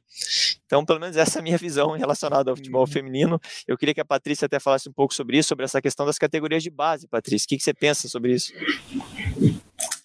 Então, 0.68 0.84
pelo 0.84 1.00
menos 1.00 1.16
essa 1.16 1.38
é 1.38 1.40
a 1.40 1.42
minha 1.42 1.56
visão 1.56 1.92
relacionada 1.92 2.50
ao 2.50 2.56
futebol 2.56 2.82
uhum. 2.82 2.86
feminino. 2.86 3.40
Eu 3.66 3.78
queria 3.78 3.94
que 3.94 4.02
a 4.02 4.04
Patrícia 4.04 4.44
até 4.44 4.60
falasse 4.60 4.86
um 4.86 4.92
pouco 4.92 5.14
sobre 5.14 5.38
isso, 5.38 5.48
sobre 5.48 5.64
essa 5.64 5.80
questão 5.80 6.04
das 6.04 6.18
categorias 6.18 6.62
de 6.62 6.68
base, 6.68 7.08
Patrícia. 7.08 7.46
O 7.46 7.48
que, 7.48 7.56
que 7.56 7.62
você 7.62 7.72
pensa 7.72 8.06
sobre 8.06 8.34
isso? 8.34 8.52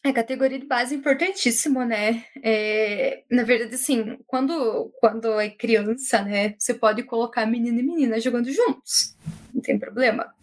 A 0.02 0.08
é, 0.08 0.13
categoria 0.13 0.58
de 0.58 0.65
base 0.65 0.95
é 0.95 0.97
importantíssimo, 0.97 1.84
né? 1.84 2.23
É, 2.41 3.23
na 3.30 3.43
verdade, 3.43 3.76
assim, 3.76 4.17
quando, 4.26 4.89
quando 5.02 5.38
é 5.38 5.49
criança, 5.49 6.21
né, 6.21 6.56
você 6.58 6.73
pode 6.73 7.04
colocar 7.04 7.45
menino 7.45 7.80
e 7.80 7.84
menina 7.84 8.17
jogando 8.21 8.49
juntos. 8.49 9.17
Não 9.54 9.62
tem 9.62 9.78
problema. 9.78 10.34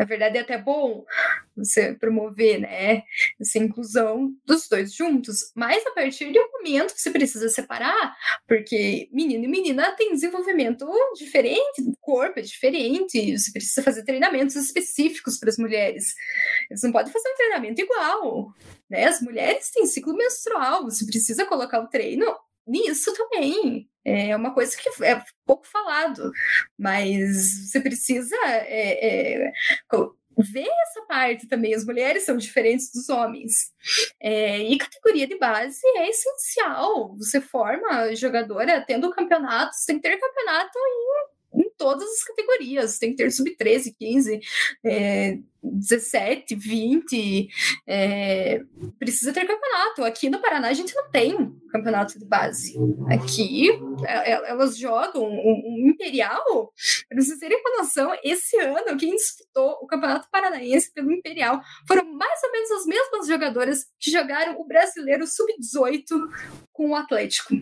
Na 0.00 0.06
verdade, 0.06 0.38
é 0.38 0.40
até 0.40 0.56
bom 0.56 1.04
você 1.54 1.92
promover, 1.92 2.58
né, 2.58 3.02
essa 3.38 3.58
inclusão 3.58 4.34
dos 4.46 4.66
dois 4.66 4.94
juntos, 4.94 5.52
mas 5.54 5.86
a 5.86 5.90
partir 5.90 6.32
de 6.32 6.40
um 6.40 6.50
momento 6.52 6.94
você 6.96 7.10
precisa 7.10 7.50
separar, 7.50 8.16
porque 8.48 9.10
menino 9.12 9.44
e 9.44 9.48
menina 9.48 9.94
têm 9.96 10.12
desenvolvimento 10.12 10.86
diferente, 11.18 11.82
o 11.82 11.92
corpo 12.00 12.38
é 12.38 12.42
diferente, 12.42 13.38
você 13.38 13.52
precisa 13.52 13.82
fazer 13.82 14.02
treinamentos 14.02 14.56
específicos 14.56 15.38
para 15.38 15.50
as 15.50 15.58
mulheres. 15.58 16.14
Eles 16.70 16.82
não 16.82 16.92
podem 16.92 17.12
fazer 17.12 17.28
um 17.28 17.36
treinamento 17.36 17.82
igual, 17.82 18.54
né? 18.88 19.04
As 19.04 19.20
mulheres 19.20 19.70
têm 19.70 19.84
ciclo 19.84 20.16
menstrual, 20.16 20.84
você 20.84 21.04
precisa 21.04 21.44
colocar 21.44 21.78
o 21.78 21.88
treino 21.88 22.24
nisso 22.66 23.12
também. 23.12 23.79
É 24.04 24.34
uma 24.34 24.54
coisa 24.54 24.76
que 24.76 24.88
é 25.04 25.22
pouco 25.44 25.66
falado, 25.66 26.32
mas 26.78 27.68
você 27.68 27.80
precisa 27.80 28.34
é, 28.44 29.46
é, 29.46 29.52
ver 30.38 30.68
essa 30.82 31.02
parte 31.06 31.46
também. 31.46 31.74
As 31.74 31.84
mulheres 31.84 32.24
são 32.24 32.36
diferentes 32.36 32.90
dos 32.92 33.08
homens. 33.08 33.72
É, 34.20 34.58
e 34.58 34.78
categoria 34.78 35.26
de 35.26 35.38
base 35.38 35.80
é 35.96 36.08
essencial. 36.08 37.16
Você 37.16 37.40
forma 37.40 38.14
jogadora 38.14 38.84
tendo 38.86 39.10
campeonatos, 39.10 39.84
tem 39.84 39.96
que 39.96 40.08
ter 40.08 40.16
campeonato 40.16 40.78
em, 41.54 41.62
em 41.62 41.70
todas 41.76 42.08
as 42.08 42.24
categorias. 42.24 42.98
Tem 42.98 43.10
que 43.10 43.16
ter 43.16 43.30
sub-13, 43.30 43.94
15, 43.98 44.40
é, 44.84 45.38
17, 45.62 46.54
20, 46.54 47.48
é, 47.86 48.62
precisa 48.98 49.32
ter 49.32 49.46
campeonato. 49.46 50.04
Aqui 50.04 50.30
no 50.30 50.40
Paraná 50.40 50.68
a 50.68 50.72
gente 50.72 50.94
não 50.94 51.10
tem 51.10 51.52
campeonato 51.70 52.18
de 52.18 52.24
base. 52.24 52.76
Aqui 53.08 53.70
é, 54.06 54.32
é, 54.32 54.50
elas 54.50 54.76
jogam 54.76 55.24
um, 55.24 55.86
Imperial, 55.88 56.72
para 57.08 57.20
vocês 57.20 57.38
terem 57.38 57.60
uma 57.60 57.82
noção, 57.82 58.12
esse 58.24 58.58
ano 58.58 58.96
quem 58.98 59.14
disputou 59.14 59.78
o 59.82 59.86
Campeonato 59.86 60.28
Paranaense 60.30 60.92
pelo 60.92 61.12
Imperial 61.12 61.60
foram 61.86 62.04
mais 62.12 62.42
ou 62.42 62.52
menos 62.52 62.70
as 62.72 62.86
mesmas 62.86 63.26
jogadoras 63.26 63.86
que 63.98 64.10
jogaram 64.10 64.60
o 64.60 64.66
Brasileiro 64.66 65.26
Sub-18 65.26 66.04
com 66.72 66.90
o 66.90 66.94
Atlético. 66.94 67.54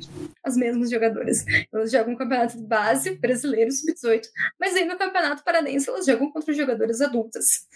As 0.45 0.57
mesmas 0.57 0.91
jogadoras. 0.91 1.45
Elas 1.73 1.91
jogam 1.91 2.15
o 2.15 2.19
Campeonato 2.19 2.57
de 2.57 2.67
Base 2.67 3.17
Brasileiro 3.19 3.71
Sub-18, 3.73 4.23
mas 4.61 4.75
aí 4.75 4.85
no 4.85 4.97
Campeonato 4.97 5.43
Paranaense 5.43 5.89
elas 5.89 6.07
jogam 6.07 6.31
contra 6.31 6.55
jogadoras 6.55 7.01
adultas. 7.01 7.67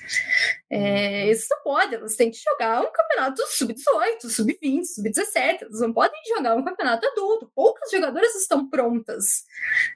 É, 0.71 1.31
isso 1.31 1.47
não 1.51 1.63
pode, 1.63 1.95
elas 1.95 2.17
têm 2.17 2.31
que 2.31 2.39
jogar 2.39 2.81
um 2.81 2.91
campeonato 2.91 3.43
sub-18, 3.47 4.31
sub-20, 4.31 4.85
sub-17, 4.85 5.63
elas 5.63 5.81
não 5.81 5.93
podem 5.93 6.21
jogar 6.35 6.57
um 6.57 6.65
campeonato 6.65 7.07
adulto. 7.07 7.51
Poucas 7.55 7.91
jogadoras 7.91 8.35
estão 8.35 8.69
prontas 8.69 9.45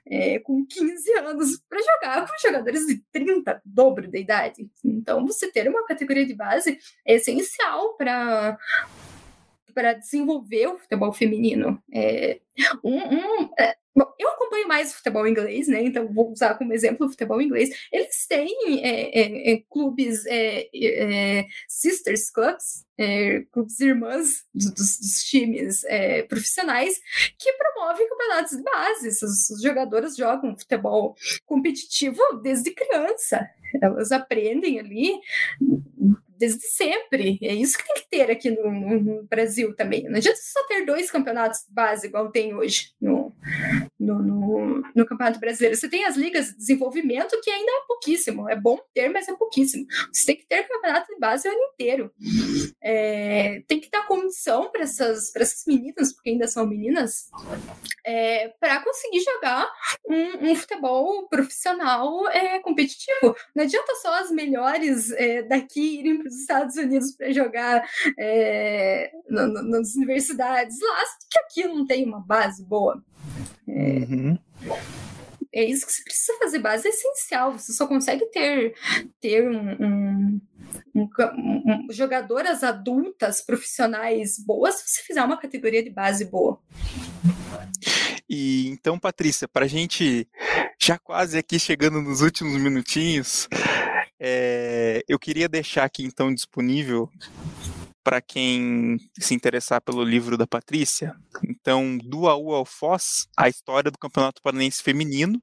é, 0.05 0.39
com 0.39 0.65
15 0.65 1.11
anos 1.19 1.61
para 1.67 1.79
jogar 1.79 2.27
com 2.27 2.37
jogadores 2.39 2.85
de 2.85 3.03
30, 3.11 3.61
dobro 3.65 4.09
da 4.09 4.19
idade. 4.19 4.69
Então, 4.83 5.25
você 5.25 5.51
ter 5.51 5.67
uma 5.67 5.85
categoria 5.85 6.25
de 6.25 6.35
base 6.35 6.77
é 7.05 7.15
essencial 7.15 7.95
para 7.95 8.57
para 9.73 9.93
desenvolver 9.93 10.65
o 10.69 10.79
futebol 10.79 11.13
feminino. 11.13 11.79
É, 11.93 12.39
um, 12.83 12.97
um, 12.97 13.49
é, 13.59 13.77
Bom, 13.97 14.13
eu 14.19 14.29
acompanho 14.29 14.67
mais 14.67 14.91
o 14.91 14.97
futebol 14.97 15.27
inglês, 15.27 15.67
né? 15.67 15.81
Então 15.81 16.07
vou 16.13 16.31
usar 16.31 16.53
como 16.53 16.71
exemplo 16.71 17.07
o 17.07 17.09
futebol 17.09 17.41
inglês. 17.41 17.71
Eles 17.91 18.27
têm 18.27 18.55
é, 18.83 19.19
é, 19.19 19.53
é 19.53 19.63
clubes, 19.67 20.23
é, 20.27 20.69
é, 20.71 21.47
sisters 21.67 22.29
clubs, 22.29 22.85
clubes 23.51 23.79
irmãs 23.79 24.45
dos, 24.53 24.99
dos 24.99 25.23
times 25.23 25.81
profissionais 26.29 26.93
que 27.39 27.51
promovem 27.53 28.07
campeonatos 28.07 28.57
de 28.57 28.63
base. 28.63 29.07
As 29.07 29.61
jogadoras 29.63 30.15
jogam 30.15 30.55
futebol 30.55 31.15
competitivo 31.47 32.21
desde 32.43 32.69
criança. 32.69 33.49
Elas 33.81 34.11
aprendem 34.11 34.79
ali 34.79 35.19
desde 36.37 36.65
sempre. 36.67 37.37
É 37.41 37.53
isso 37.53 37.77
que 37.77 37.85
tem 37.85 37.95
que 37.95 38.09
ter 38.09 38.31
aqui 38.31 38.51
no, 38.51 38.71
no, 38.71 39.23
Brasil 39.23 39.75
também. 39.75 40.03
Não 40.03 40.17
adianta 40.17 40.39
só 40.41 40.65
ter 40.67 40.85
dois 40.85 41.09
campeonatos 41.11 41.65
base, 41.69 42.07
igual 42.07 42.31
tem 42.31 42.53
hoje 42.53 42.91
no, 43.01 43.33
no, 43.99 44.21
no, 44.21 44.83
no, 44.93 45.05
Campeonato 45.05 45.39
Brasileiro. 45.39 45.75
Você 45.75 45.89
tem 45.89 46.05
as 46.05 46.15
ligas 46.15 46.47
de 46.47 46.57
desenvolvimento, 46.57 47.39
que 47.41 47.49
ainda 47.49 47.71
é 47.71 47.87
pouquíssimo. 47.87 48.49
É 48.49 48.55
bom 48.55 48.79
ter, 48.93 49.09
mas 49.09 49.27
é 49.27 49.35
pouquíssimo. 49.35 49.85
Você 50.11 50.25
tem 50.25 50.35
que 50.35 50.45
ter 50.45 50.67
campeonato 50.67 51.11
de 51.11 51.19
base 51.19 51.47
o 51.47 51.51
ano 51.51 51.61
inteiro. 51.73 52.11
É, 52.81 53.63
tem 53.67 53.79
que 53.79 53.89
dar 53.89 54.07
condição 54.07 54.69
para 54.71 54.83
essas, 54.83 55.35
essas 55.35 55.63
meninas, 55.65 56.13
porque 56.13 56.29
ainda 56.29 56.47
são 56.47 56.65
meninas, 56.67 57.29
é, 58.05 58.49
para 58.59 58.83
conseguir 58.83 59.21
jogar 59.21 59.69
um, 60.07 60.51
um 60.51 60.55
futebol 60.55 61.27
profissional 61.27 62.27
é, 62.29 62.59
competitivo. 62.59 63.35
Não 63.55 63.63
adianta 63.63 63.95
só 63.95 64.19
as 64.19 64.31
melhores 64.31 65.11
é, 65.11 65.41
daqui 65.43 65.99
irem 65.99 66.19
para 66.19 66.27
os 66.27 66.35
Estados 66.35 66.75
Unidos 66.75 67.11
para 67.11 67.31
jogar 67.31 67.87
é, 68.19 69.11
no, 69.29 69.47
nas 69.47 69.95
universidades 69.95 70.77
lá, 70.81 71.03
que 71.29 71.39
aqui 71.39 71.67
não 71.67 71.85
tem 71.85 72.05
uma 72.05 72.19
base 72.19 72.63
boa. 72.63 73.03
É, 73.67 73.71
uhum. 73.71 74.37
é 75.53 75.63
isso 75.63 75.85
que 75.85 75.91
você 75.91 76.03
precisa 76.03 76.37
fazer, 76.39 76.59
base 76.59 76.87
é 76.87 76.91
essencial. 76.91 77.57
Você 77.57 77.73
só 77.73 77.87
consegue 77.87 78.25
ter, 78.27 78.73
ter 79.19 79.47
um, 79.49 79.71
um, 79.83 80.41
um, 80.95 81.09
um, 81.65 81.87
jogadoras 81.91 82.63
adultas, 82.63 83.41
profissionais 83.41 84.37
boas, 84.37 84.75
se 84.75 84.87
você 84.87 85.01
fizer 85.03 85.23
uma 85.23 85.37
categoria 85.37 85.83
de 85.83 85.89
base 85.89 86.25
boa. 86.25 86.59
E 88.29 88.67
então, 88.67 88.99
Patrícia, 88.99 89.47
para 89.47 89.65
a 89.65 89.69
gente 89.69 90.27
já 90.79 90.97
quase 90.97 91.37
aqui 91.37 91.57
chegando 91.59 92.01
nos 92.01 92.21
últimos 92.21 92.53
minutinhos, 92.61 93.47
é, 94.19 95.03
eu 95.07 95.17
queria 95.17 95.47
deixar 95.47 95.85
aqui 95.85 96.03
então 96.03 96.33
disponível 96.33 97.09
para 98.07 98.21
quem 98.21 98.97
se 99.19 99.35
interessar 99.35 99.81
pelo 99.81 100.01
livro 100.01 100.37
da 100.37 100.47
Patrícia. 100.47 101.13
Então, 101.43 101.97
do 101.97 102.25
AU 102.25 102.53
ao 102.53 102.63
Foz, 102.63 103.27
a 103.35 103.49
história 103.49 103.91
do 103.91 103.97
Campeonato 103.97 104.41
Paranense 104.41 104.81
Feminino, 104.81 105.41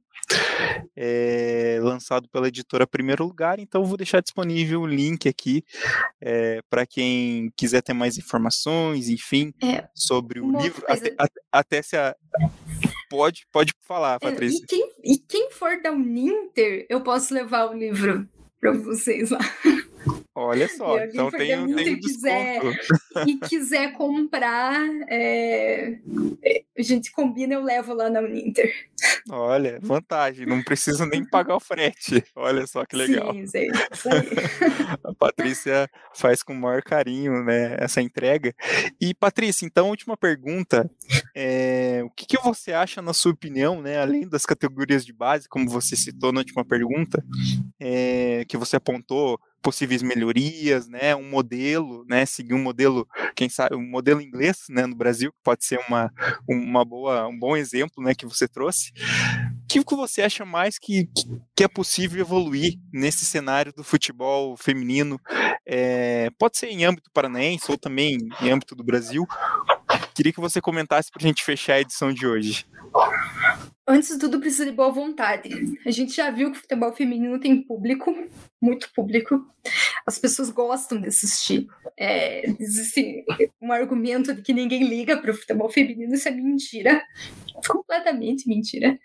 é, 0.96 1.78
lançado 1.82 2.26
pela 2.30 2.48
editora 2.48 2.86
Primeiro 2.86 3.22
Lugar. 3.22 3.58
Então, 3.58 3.84
vou 3.84 3.98
deixar 3.98 4.22
disponível 4.22 4.80
o 4.80 4.86
link 4.86 5.28
aqui 5.28 5.62
é, 6.22 6.62
para 6.70 6.86
quem 6.86 7.52
quiser 7.54 7.82
ter 7.82 7.92
mais 7.92 8.16
informações, 8.16 9.10
enfim, 9.10 9.52
é, 9.62 9.86
sobre 9.94 10.40
o 10.40 10.50
livro. 10.58 10.86
Até, 10.88 11.14
até, 11.52 11.82
se 11.82 11.98
a. 11.98 12.16
Pode, 13.10 13.46
pode 13.52 13.74
falar, 13.86 14.14
é, 14.14 14.18
Patrícia. 14.18 14.64
E 14.64 14.66
quem, 14.66 14.92
e 15.04 15.18
quem 15.18 15.50
for 15.50 15.82
da 15.82 15.92
Uninter, 15.92 16.86
eu 16.88 17.02
posso 17.02 17.34
levar 17.34 17.66
o 17.66 17.74
livro 17.74 18.26
para 18.58 18.72
vocês 18.72 19.28
lá. 19.28 19.40
Olha 20.36 20.68
só, 20.68 20.98
então 20.98 21.30
tem, 21.30 21.56
um, 21.56 21.72
um 21.72 21.76
quiser, 21.76 22.60
e 23.24 23.36
quiser 23.38 23.92
comprar, 23.92 24.84
é, 25.08 25.98
a 26.76 26.82
gente 26.82 27.12
combina, 27.12 27.54
eu 27.54 27.62
levo 27.62 27.94
lá 27.94 28.10
na 28.10 28.18
Uninter. 28.18 28.72
Olha, 29.30 29.78
vantagem, 29.80 30.44
não 30.44 30.60
precisa 30.60 31.06
nem 31.06 31.24
pagar 31.24 31.54
o 31.54 31.60
frete. 31.60 32.24
Olha 32.34 32.66
só 32.66 32.84
que 32.84 32.96
legal. 32.96 33.32
Sim, 33.32 33.46
sim, 33.46 33.68
a 35.04 35.14
Patrícia 35.14 35.88
faz 36.12 36.42
com 36.42 36.52
o 36.52 36.60
maior 36.60 36.82
carinho, 36.82 37.44
né, 37.44 37.76
essa 37.78 38.02
entrega. 38.02 38.52
E 39.00 39.14
Patrícia, 39.14 39.64
então, 39.64 39.90
última 39.90 40.16
pergunta, 40.16 40.90
é, 41.34 42.02
o 42.04 42.10
que, 42.10 42.26
que, 42.26 42.38
você 42.38 42.72
acha, 42.72 43.02
na 43.02 43.12
sua 43.12 43.32
opinião, 43.32 43.82
né, 43.82 43.98
além 43.98 44.28
das 44.28 44.46
categorias 44.46 45.04
de 45.04 45.12
base, 45.12 45.48
como 45.48 45.68
você 45.68 45.96
citou 45.96 46.32
na 46.32 46.40
última 46.40 46.64
pergunta, 46.64 47.24
é, 47.80 48.44
que 48.48 48.56
você 48.56 48.76
apontou 48.76 49.40
possíveis 49.60 50.02
melhorias, 50.02 50.86
né, 50.86 51.16
um 51.16 51.28
modelo, 51.28 52.04
né, 52.06 52.24
seguir 52.26 52.54
um 52.54 52.62
modelo, 52.62 53.08
quem 53.34 53.48
sabe, 53.48 53.74
um 53.74 53.82
modelo 53.82 54.20
inglês, 54.20 54.58
né, 54.68 54.86
no 54.86 54.94
Brasil, 54.94 55.32
que 55.32 55.38
pode 55.42 55.64
ser 55.64 55.80
uma, 55.88 56.12
uma 56.46 56.84
boa, 56.84 57.26
um 57.26 57.38
bom 57.38 57.56
exemplo, 57.56 58.04
né, 58.04 58.14
que 58.14 58.26
você 58.26 58.46
trouxe. 58.46 58.92
O 59.64 59.66
que, 59.66 59.82
que 59.82 59.96
você 59.96 60.22
acha 60.22 60.44
mais 60.44 60.78
que, 60.78 61.08
que 61.56 61.64
é 61.64 61.68
possível 61.68 62.20
evoluir 62.20 62.74
nesse 62.92 63.24
cenário 63.24 63.72
do 63.72 63.82
futebol 63.82 64.56
feminino? 64.56 65.18
É, 65.66 66.28
pode 66.38 66.58
ser 66.58 66.68
em 66.68 66.84
âmbito 66.84 67.10
paranaense 67.12 67.70
ou 67.70 67.78
também 67.78 68.18
em 68.42 68.50
âmbito 68.50 68.76
do 68.76 68.84
Brasil. 68.84 69.26
Queria 70.14 70.32
que 70.32 70.40
você 70.40 70.60
comentasse 70.60 71.10
para 71.10 71.22
a 71.22 71.26
gente 71.26 71.44
fechar 71.44 71.74
a 71.74 71.80
edição 71.80 72.12
de 72.12 72.26
hoje. 72.26 72.66
Antes 73.86 74.08
de 74.08 74.18
tudo, 74.18 74.40
precisa 74.40 74.64
de 74.64 74.72
boa 74.72 74.90
vontade. 74.90 75.50
A 75.84 75.90
gente 75.90 76.14
já 76.14 76.30
viu 76.30 76.50
que 76.50 76.56
o 76.56 76.60
futebol 76.60 76.92
feminino 76.94 77.38
tem 77.38 77.62
público, 77.62 78.14
muito 78.60 78.90
público. 78.94 79.46
As 80.06 80.18
pessoas 80.18 80.48
gostam 80.48 80.98
de 80.98 81.08
assistir. 81.08 81.66
É, 81.98 82.48
existe 82.58 83.24
um 83.60 83.70
argumento 83.70 84.32
de 84.34 84.40
que 84.40 84.54
ninguém 84.54 84.88
liga 84.88 85.18
para 85.18 85.30
o 85.30 85.34
futebol 85.34 85.68
feminino, 85.68 86.14
isso 86.14 86.28
é 86.28 86.30
mentira. 86.30 87.02
Completamente 87.68 88.48
mentira. 88.48 88.98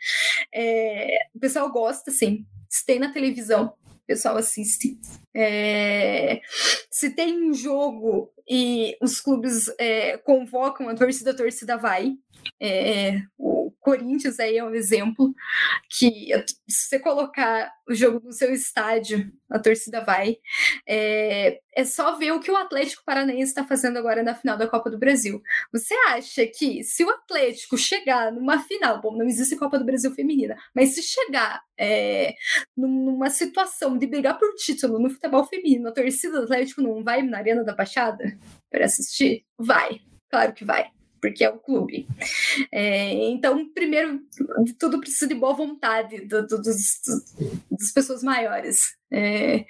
É, 0.53 1.27
o 1.35 1.39
pessoal 1.39 1.69
gosta, 1.69 2.09
sim. 2.09 2.45
Se 2.69 2.85
tem 2.85 2.99
na 2.99 3.11
televisão, 3.11 3.73
o 3.85 4.05
pessoal 4.07 4.37
assiste. 4.37 4.97
É, 5.35 6.39
se 6.89 7.09
tem 7.09 7.49
um 7.49 7.53
jogo 7.53 8.31
e 8.49 8.97
os 8.99 9.21
clubes 9.21 9.71
é, 9.77 10.17
convocam 10.17 10.89
a 10.89 10.95
torcida, 10.95 11.31
a 11.31 11.35
torcida 11.35 11.77
vai. 11.77 12.15
É, 12.59 13.21
o 13.37 13.71
Corinthians 13.79 14.39
aí 14.39 14.57
é 14.57 14.63
um 14.63 14.73
exemplo 14.73 15.33
que 15.89 16.29
se 16.67 16.87
você 16.87 16.99
colocar 16.99 17.71
o 17.87 17.93
jogo 17.93 18.21
no 18.23 18.33
seu 18.33 18.53
estádio, 18.53 19.31
a 19.49 19.59
torcida 19.59 20.03
vai. 20.03 20.37
É, 20.87 21.59
é 21.75 21.85
só 21.85 22.15
ver 22.17 22.31
o 22.31 22.39
que 22.39 22.51
o 22.51 22.57
Atlético 22.57 23.03
Paranaense 23.05 23.51
está 23.51 23.65
fazendo 23.65 23.97
agora 23.97 24.21
na 24.23 24.35
final 24.35 24.57
da 24.57 24.67
Copa 24.67 24.89
do 24.89 24.97
Brasil. 24.97 25.41
Você 25.71 25.93
acha 26.07 26.45
que 26.45 26.83
se 26.83 27.03
o 27.03 27.09
Atlético 27.09 27.77
chegar 27.77 28.31
numa 28.31 28.59
final, 28.59 29.01
bom, 29.01 29.15
não 29.15 29.25
existe 29.25 29.55
Copa 29.55 29.79
do 29.79 29.85
Brasil 29.85 30.11
feminina, 30.13 30.57
mas 30.73 30.95
se 30.95 31.01
chegar 31.01 31.61
é, 31.77 32.35
numa 32.75 33.29
situação 33.29 33.97
de 33.97 34.05
brigar 34.05 34.37
por 34.37 34.53
título 34.55 34.99
no 34.99 35.09
futebol 35.09 35.45
feminino, 35.45 35.87
a 35.87 35.91
torcida 35.91 36.39
do 36.39 36.43
Atlético 36.43 36.81
não 36.81 37.03
vai 37.03 37.21
na 37.21 37.37
Arena 37.37 37.63
da 37.63 37.73
Baixada 37.73 38.37
para 38.69 38.85
assistir? 38.85 39.45
Vai, 39.57 40.01
claro 40.29 40.53
que 40.53 40.65
vai 40.65 40.91
porque 41.21 41.43
é 41.43 41.49
o 41.49 41.59
clube. 41.59 42.07
É, 42.71 43.13
então, 43.29 43.69
primeiro 43.73 44.21
de 44.63 44.73
tudo, 44.73 44.99
precisa 44.99 45.27
de 45.27 45.35
boa 45.35 45.53
vontade 45.53 46.25
do, 46.25 46.45
do, 46.47 46.61
dos, 46.61 46.77
das 47.69 47.91
pessoas 47.93 48.23
maiores. 48.23 48.97
É, 49.11 49.65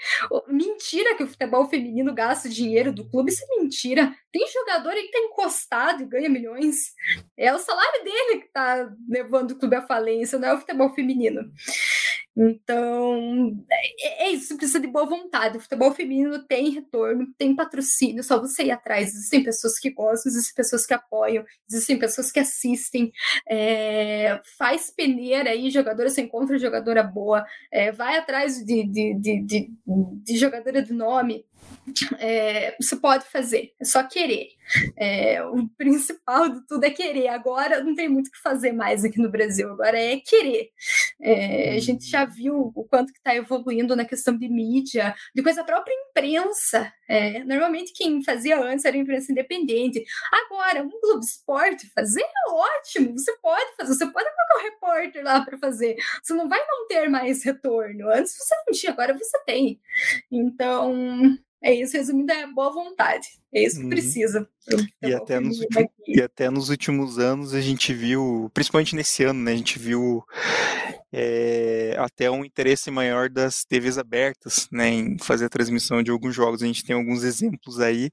mentira 0.47 1.15
que 1.15 1.23
o 1.23 1.27
futebol 1.27 1.69
feminino 1.69 2.13
gasta 2.13 2.49
dinheiro 2.49 2.91
do 2.91 3.09
clube, 3.09 3.31
isso 3.31 3.43
é 3.43 3.61
mentira. 3.61 4.13
Tem 4.31 4.45
jogador 4.47 4.91
aí 4.91 5.03
que 5.03 5.11
tá 5.11 5.19
encostado 5.19 6.03
e 6.03 6.05
ganha 6.05 6.29
milhões. 6.29 6.93
É 7.37 7.53
o 7.53 7.59
salário 7.59 8.03
dele 8.03 8.41
que 8.41 8.51
tá 8.51 8.91
levando 9.07 9.51
o 9.51 9.55
clube 9.55 9.75
à 9.75 9.81
falência, 9.81 10.37
não 10.37 10.49
é 10.49 10.53
o 10.53 10.59
futebol 10.59 10.93
feminino. 10.93 11.51
Então, 12.41 13.65
é, 13.69 14.27
é 14.27 14.29
isso, 14.29 14.55
precisa 14.55 14.79
de 14.79 14.87
boa 14.87 15.05
vontade. 15.05 15.57
O 15.57 15.59
futebol 15.59 15.91
feminino 15.93 16.41
tem 16.47 16.69
retorno, 16.69 17.27
tem 17.37 17.53
patrocínio, 17.53 18.23
só 18.23 18.39
você 18.39 18.63
ir 18.63 18.71
atrás. 18.71 19.09
Existem 19.09 19.43
pessoas 19.43 19.77
que 19.77 19.89
gostam, 19.89 20.31
existem 20.31 20.55
pessoas 20.55 20.85
que 20.85 20.93
apoiam, 20.93 21.43
existem 21.69 21.99
pessoas 21.99 22.31
que 22.31 22.39
assistem. 22.39 23.11
É, 23.45 24.39
faz 24.57 24.89
peneira 24.89 25.49
aí, 25.49 25.69
jogadora, 25.69 26.09
você 26.09 26.21
encontra 26.21 26.57
jogadora 26.57 27.03
boa, 27.03 27.45
é, 27.69 27.91
vai 27.91 28.17
atrás 28.17 28.63
de, 28.63 28.87
de, 28.87 29.13
de, 29.15 29.28
de, 29.37 29.69
de 29.85 30.37
jogadora 30.37 30.81
de 30.81 30.93
nome 30.93 31.45
é, 32.19 32.75
você 32.79 32.95
pode 32.95 33.25
fazer, 33.25 33.73
é 33.79 33.85
só 33.85 34.03
querer. 34.03 34.49
É, 34.95 35.43
o 35.43 35.67
principal 35.69 36.49
de 36.49 36.65
tudo 36.67 36.83
é 36.83 36.91
querer. 36.91 37.27
Agora 37.29 37.83
não 37.83 37.95
tem 37.95 38.07
muito 38.07 38.27
o 38.27 38.31
que 38.31 38.41
fazer 38.41 38.71
mais 38.71 39.03
aqui 39.03 39.19
no 39.19 39.29
Brasil, 39.29 39.71
agora 39.71 39.99
é 39.99 40.17
querer. 40.17 40.69
É, 41.21 41.75
a 41.75 41.79
gente 41.79 42.05
já 42.09 42.25
viu 42.25 42.71
o 42.75 42.83
quanto 42.85 43.11
que 43.11 43.19
está 43.19 43.35
evoluindo 43.35 43.95
na 43.95 44.05
questão 44.05 44.37
de 44.37 44.47
mídia, 44.47 45.15
depois 45.33 45.57
a 45.57 45.63
própria 45.63 45.93
imprensa. 45.93 46.91
É, 47.07 47.43
normalmente 47.43 47.93
quem 47.93 48.23
fazia 48.23 48.61
antes 48.61 48.85
era 48.85 48.97
imprensa 48.97 49.31
independente. 49.31 50.03
Agora, 50.31 50.83
um 50.83 50.89
Globo 51.01 51.21
Esporte 51.21 51.89
fazer 51.95 52.21
é 52.21 52.51
ótimo, 52.51 53.17
você 53.17 53.35
pode 53.41 53.75
fazer, 53.75 53.93
você 53.95 54.05
pode 54.05 54.29
colocar 54.29 54.57
um 54.57 54.63
repórter 54.63 55.23
lá 55.23 55.41
para 55.41 55.57
fazer. 55.57 55.95
Você 56.21 56.33
não 56.33 56.47
vai 56.47 56.59
não 56.67 56.87
ter 56.87 57.09
mais 57.09 57.43
retorno. 57.43 58.09
Antes 58.11 58.37
você 58.37 58.55
não 58.55 58.73
tinha, 58.73 58.91
agora 58.91 59.17
você 59.17 59.37
tem. 59.45 59.79
Então, 60.31 61.37
é 61.61 61.73
isso, 61.73 61.97
resumindo, 61.97 62.31
é 62.31 62.47
boa 62.47 62.71
vontade. 62.71 63.27
É 63.53 63.63
isso 63.63 63.77
que 63.77 63.83
uhum. 63.83 63.89
precisa. 63.89 64.47
E 65.01 65.13
até, 65.13 65.39
nos 65.39 65.59
últimos, 65.59 65.91
e 66.07 66.21
até 66.21 66.49
nos 66.49 66.69
últimos 66.69 67.19
anos 67.19 67.53
a 67.53 67.61
gente 67.61 67.93
viu, 67.93 68.49
principalmente 68.53 68.95
nesse 68.95 69.23
ano, 69.23 69.41
né, 69.41 69.53
a 69.53 69.55
gente 69.57 69.77
viu 69.77 70.23
é, 71.11 71.95
até 71.97 72.29
um 72.29 72.45
interesse 72.45 72.89
maior 72.91 73.29
das 73.29 73.65
TVs 73.65 73.97
abertas 73.97 74.67
né, 74.71 74.89
em 74.89 75.17
fazer 75.17 75.45
a 75.45 75.49
transmissão 75.49 76.01
de 76.01 76.11
alguns 76.11 76.35
jogos. 76.35 76.61
A 76.61 76.67
gente 76.67 76.85
tem 76.85 76.95
alguns 76.95 77.23
exemplos 77.23 77.79
aí. 77.79 78.09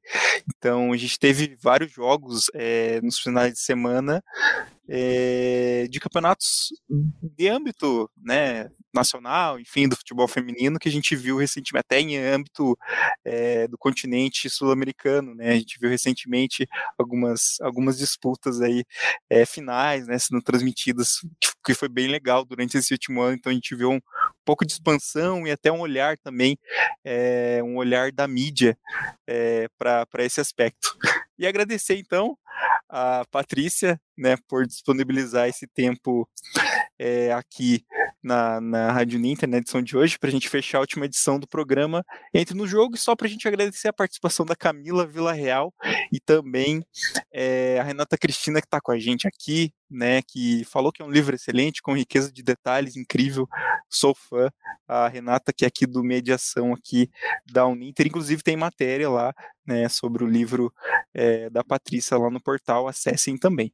Então, 0.57 0.93
a 0.93 0.97
gente 0.97 1.19
teve 1.19 1.57
vários 1.61 1.93
jogos 1.93 2.47
é, 2.55 3.01
nos 3.01 3.19
finais 3.19 3.53
de 3.53 3.61
semana 3.61 4.23
é, 4.88 5.87
de 5.90 5.99
campeonatos 5.99 6.68
de 6.88 7.49
âmbito 7.49 8.11
né, 8.16 8.70
nacional, 8.94 9.59
enfim, 9.59 9.88
do 9.88 9.96
futebol 9.96 10.29
feminino, 10.29 10.79
que 10.79 10.88
a 10.88 10.92
gente 10.92 11.14
viu 11.14 11.37
recentemente, 11.37 11.85
até 11.87 12.01
em 12.01 12.16
âmbito 12.16 12.77
é, 13.25 13.68
do 13.68 13.77
continente 13.77 14.49
sul-americano, 14.49 15.35
né, 15.35 15.51
a 15.51 15.57
gente 15.57 15.79
viu 15.79 15.90
recentemente 15.90 16.66
algumas, 16.99 17.61
algumas 17.61 17.99
disputas 17.99 18.61
aí 18.61 18.85
é, 19.29 19.44
finais, 19.44 20.07
né, 20.07 20.18
sendo 20.18 20.40
transmitidas, 20.42 21.20
que 21.64 21.75
foi 21.75 21.88
bem 21.88 22.07
legal 22.07 22.44
durante 22.44 22.79
esse 22.79 22.94
último 22.94 23.20
ano, 23.20 23.37
então 23.37 23.51
a 23.51 23.55
gente 23.55 23.75
viu 23.75 23.90
um 23.90 24.01
pouco 24.44 24.64
de 24.64 24.72
expansão 24.72 25.46
e 25.46 25.51
até 25.51 25.70
um 25.70 25.81
olhar 25.81 26.16
também, 26.18 26.57
é, 27.05 27.61
um 27.62 27.77
olhar 27.77 28.12
da 28.12 28.29
mídia 28.29 28.79
para 29.77 30.25
esse 30.25 30.40
aspecto. 30.40 30.96
E 31.38 31.46
agradecer 31.46 31.99
então 31.99 32.38
a 32.88 33.25
Patrícia, 33.31 34.01
né, 34.16 34.37
por 34.49 34.66
disponibilizar 34.66 35.49
esse 35.49 35.66
tempo 35.66 36.29
é, 36.99 37.33
aqui 37.33 37.85
na, 38.27 38.61
na 38.61 38.91
Rádio 38.91 39.21
Ninter, 39.21 39.49
na 39.49 39.59
edição 39.59 39.81
de 39.81 39.97
hoje, 39.97 40.19
para 40.19 40.29
a 40.29 40.33
gente 40.33 40.49
fechar 40.49 40.79
a 40.79 40.81
última 40.81 41.05
edição 41.05 41.39
do 41.39 41.47
programa. 41.47 42.05
Entre 42.35 42.57
no 42.57 42.67
Jogo, 42.67 42.97
e 42.97 42.99
só 42.99 43.15
para 43.15 43.29
a 43.29 43.31
gente 43.31 43.47
agradecer 43.47 43.87
a 43.87 43.93
participação 43.93 44.45
da 44.45 44.57
Camila 44.57 45.07
Vila 45.07 45.33
Real 45.33 45.73
e 46.12 46.19
também 46.19 46.85
é, 47.33 47.79
a 47.79 47.85
Renata 47.85 48.19
Cristina, 48.19 48.61
que 48.61 48.67
está 48.67 48.81
com 48.81 48.91
a 48.91 48.99
gente 48.99 49.29
aqui, 49.29 49.73
né, 49.89 50.21
que 50.23 50.65
falou 50.65 50.91
que 50.91 51.01
é 51.01 51.05
um 51.05 51.11
livro 51.11 51.37
excelente, 51.37 51.81
com 51.81 51.97
riqueza 51.97 52.33
de 52.33 52.43
detalhes, 52.43 52.97
incrível, 52.97 53.49
sou 53.89 54.12
fã, 54.12 54.51
a 54.89 55.07
Renata, 55.07 55.53
que 55.53 55.65
é 55.65 55.69
aqui 55.69 55.87
do 55.87 56.03
Mediação, 56.03 56.73
aqui 56.73 57.09
da 57.53 57.65
Uninter, 57.65 58.09
inclusive 58.09 58.43
tem 58.43 58.57
matéria 58.57 59.09
lá, 59.09 59.33
né, 59.65 59.89
sobre 59.89 60.25
o 60.25 60.27
livro 60.27 60.75
é, 61.15 61.49
da 61.49 61.62
Patrícia 61.62 62.19
lá 62.19 62.29
no 62.29 62.43
portal, 62.43 62.89
acessem 62.89 63.39
também. 63.39 63.73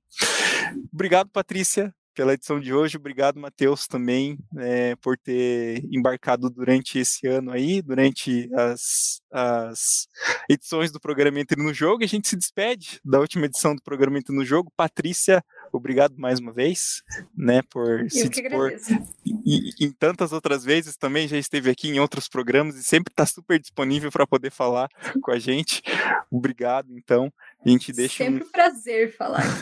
Obrigado, 0.93 1.31
Patrícia, 1.31 1.95
pela 2.15 2.35
edição 2.35 2.61
de 2.61 2.73
hoje. 2.73 2.97
Obrigado, 2.97 3.41
Matheus, 3.41 3.87
também, 3.87 4.39
é, 4.59 4.95
por 4.97 5.17
ter 5.19 5.85
embarcado 5.91 6.51
durante 6.51 6.99
esse 6.99 7.27
ano 7.27 7.51
aí, 7.51 7.83
durante 7.83 8.49
as, 8.55 9.23
as 9.31 10.07
edições 10.49 10.91
do 10.91 11.01
programa 11.01 11.41
Entre 11.41 11.63
no 11.63 11.73
Jogo. 11.73 12.03
E 12.03 12.05
a 12.05 12.09
gente 12.09 12.29
se 12.29 12.37
despede 12.37 13.01
da 13.05 13.19
última 13.19 13.47
edição 13.47 13.75
do 13.75 13.83
programa 13.83 14.19
Entre 14.19 14.35
no 14.35 14.45
Jogo. 14.45 14.73
Patrícia, 14.77 15.45
obrigado 15.73 16.17
mais 16.17 16.39
uma 16.39 16.53
vez, 16.53 17.03
né, 17.37 17.63
por 17.71 18.01
Eu 18.01 18.11
se 18.11 18.29
dispor. 18.29 18.73
E, 19.25 19.85
em 19.85 19.91
tantas 19.93 20.33
outras 20.33 20.65
vezes 20.65 20.97
também 20.97 21.27
já 21.27 21.37
esteve 21.37 21.71
aqui 21.71 21.89
em 21.89 22.01
outros 22.01 22.29
programas 22.29 22.77
e 22.77 22.85
sempre 22.85 23.13
está 23.13 23.27
super 23.27 23.59
disponível 23.59 24.11
para 24.11 24.27
poder 24.27 24.51
falar 24.51 24.89
com 25.21 25.31
a 25.31 25.39
gente. 25.39 25.83
Obrigado, 26.31 26.97
então. 26.97 27.33
A 27.65 27.69
gente 27.69 27.93
deixa 27.93 28.25
sempre 28.25 28.45
um 28.45 28.51
prazer 28.51 29.17
falar. 29.17 29.43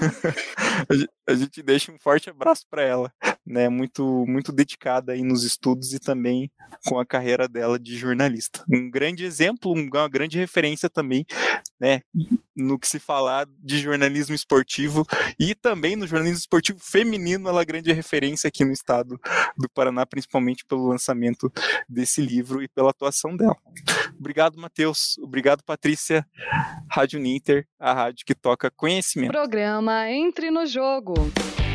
a 1.30 1.36
gente 1.36 1.62
deixa 1.62 1.92
um 1.92 1.98
forte 1.98 2.28
abraço 2.28 2.66
para 2.68 2.82
ela, 2.82 3.12
né? 3.46 3.68
Muito, 3.68 4.24
muito 4.26 4.52
dedicada 4.52 5.12
aí 5.12 5.22
nos 5.22 5.44
estudos 5.44 5.92
e 5.92 5.98
também 5.98 6.50
com 6.86 6.98
a 6.98 7.06
carreira 7.06 7.48
dela 7.48 7.78
de 7.78 7.96
jornalista. 7.96 8.64
Um 8.72 8.90
grande 8.90 9.24
exemplo, 9.24 9.72
uma 9.72 10.08
grande 10.08 10.38
referência 10.38 10.88
também, 10.88 11.24
né? 11.78 12.00
No 12.56 12.78
que 12.78 12.86
se 12.86 12.98
falar 12.98 13.46
de 13.58 13.78
jornalismo 13.78 14.34
esportivo 14.34 15.06
e 15.38 15.54
também 15.54 15.96
no 15.96 16.06
jornalismo 16.06 16.38
esportivo 16.38 16.78
feminino, 16.80 17.48
ela 17.48 17.62
é 17.62 17.64
grande 17.64 17.92
referência 17.92 18.48
aqui 18.48 18.64
no 18.64 18.72
estado 18.72 19.18
do 19.56 19.68
Paraná, 19.70 20.04
principalmente 20.04 20.64
pelo 20.64 20.88
lançamento 20.88 21.52
desse 21.88 22.20
livro 22.20 22.62
e 22.62 22.68
pela 22.68 22.90
atuação 22.90 23.36
dela. 23.36 23.56
Obrigado, 24.18 24.58
Matheus. 24.58 25.16
Obrigado, 25.18 25.62
Patrícia. 25.64 26.26
Rádio 26.90 27.18
Ninter, 27.20 27.66
a 27.78 27.92
rádio 27.92 28.24
que 28.26 28.34
toca 28.34 28.70
conhecimento. 28.70 29.32
Programa 29.32 30.10
Entre 30.10 30.50
no 30.50 30.66
Jogo. 30.66 31.14
School. 31.20 31.69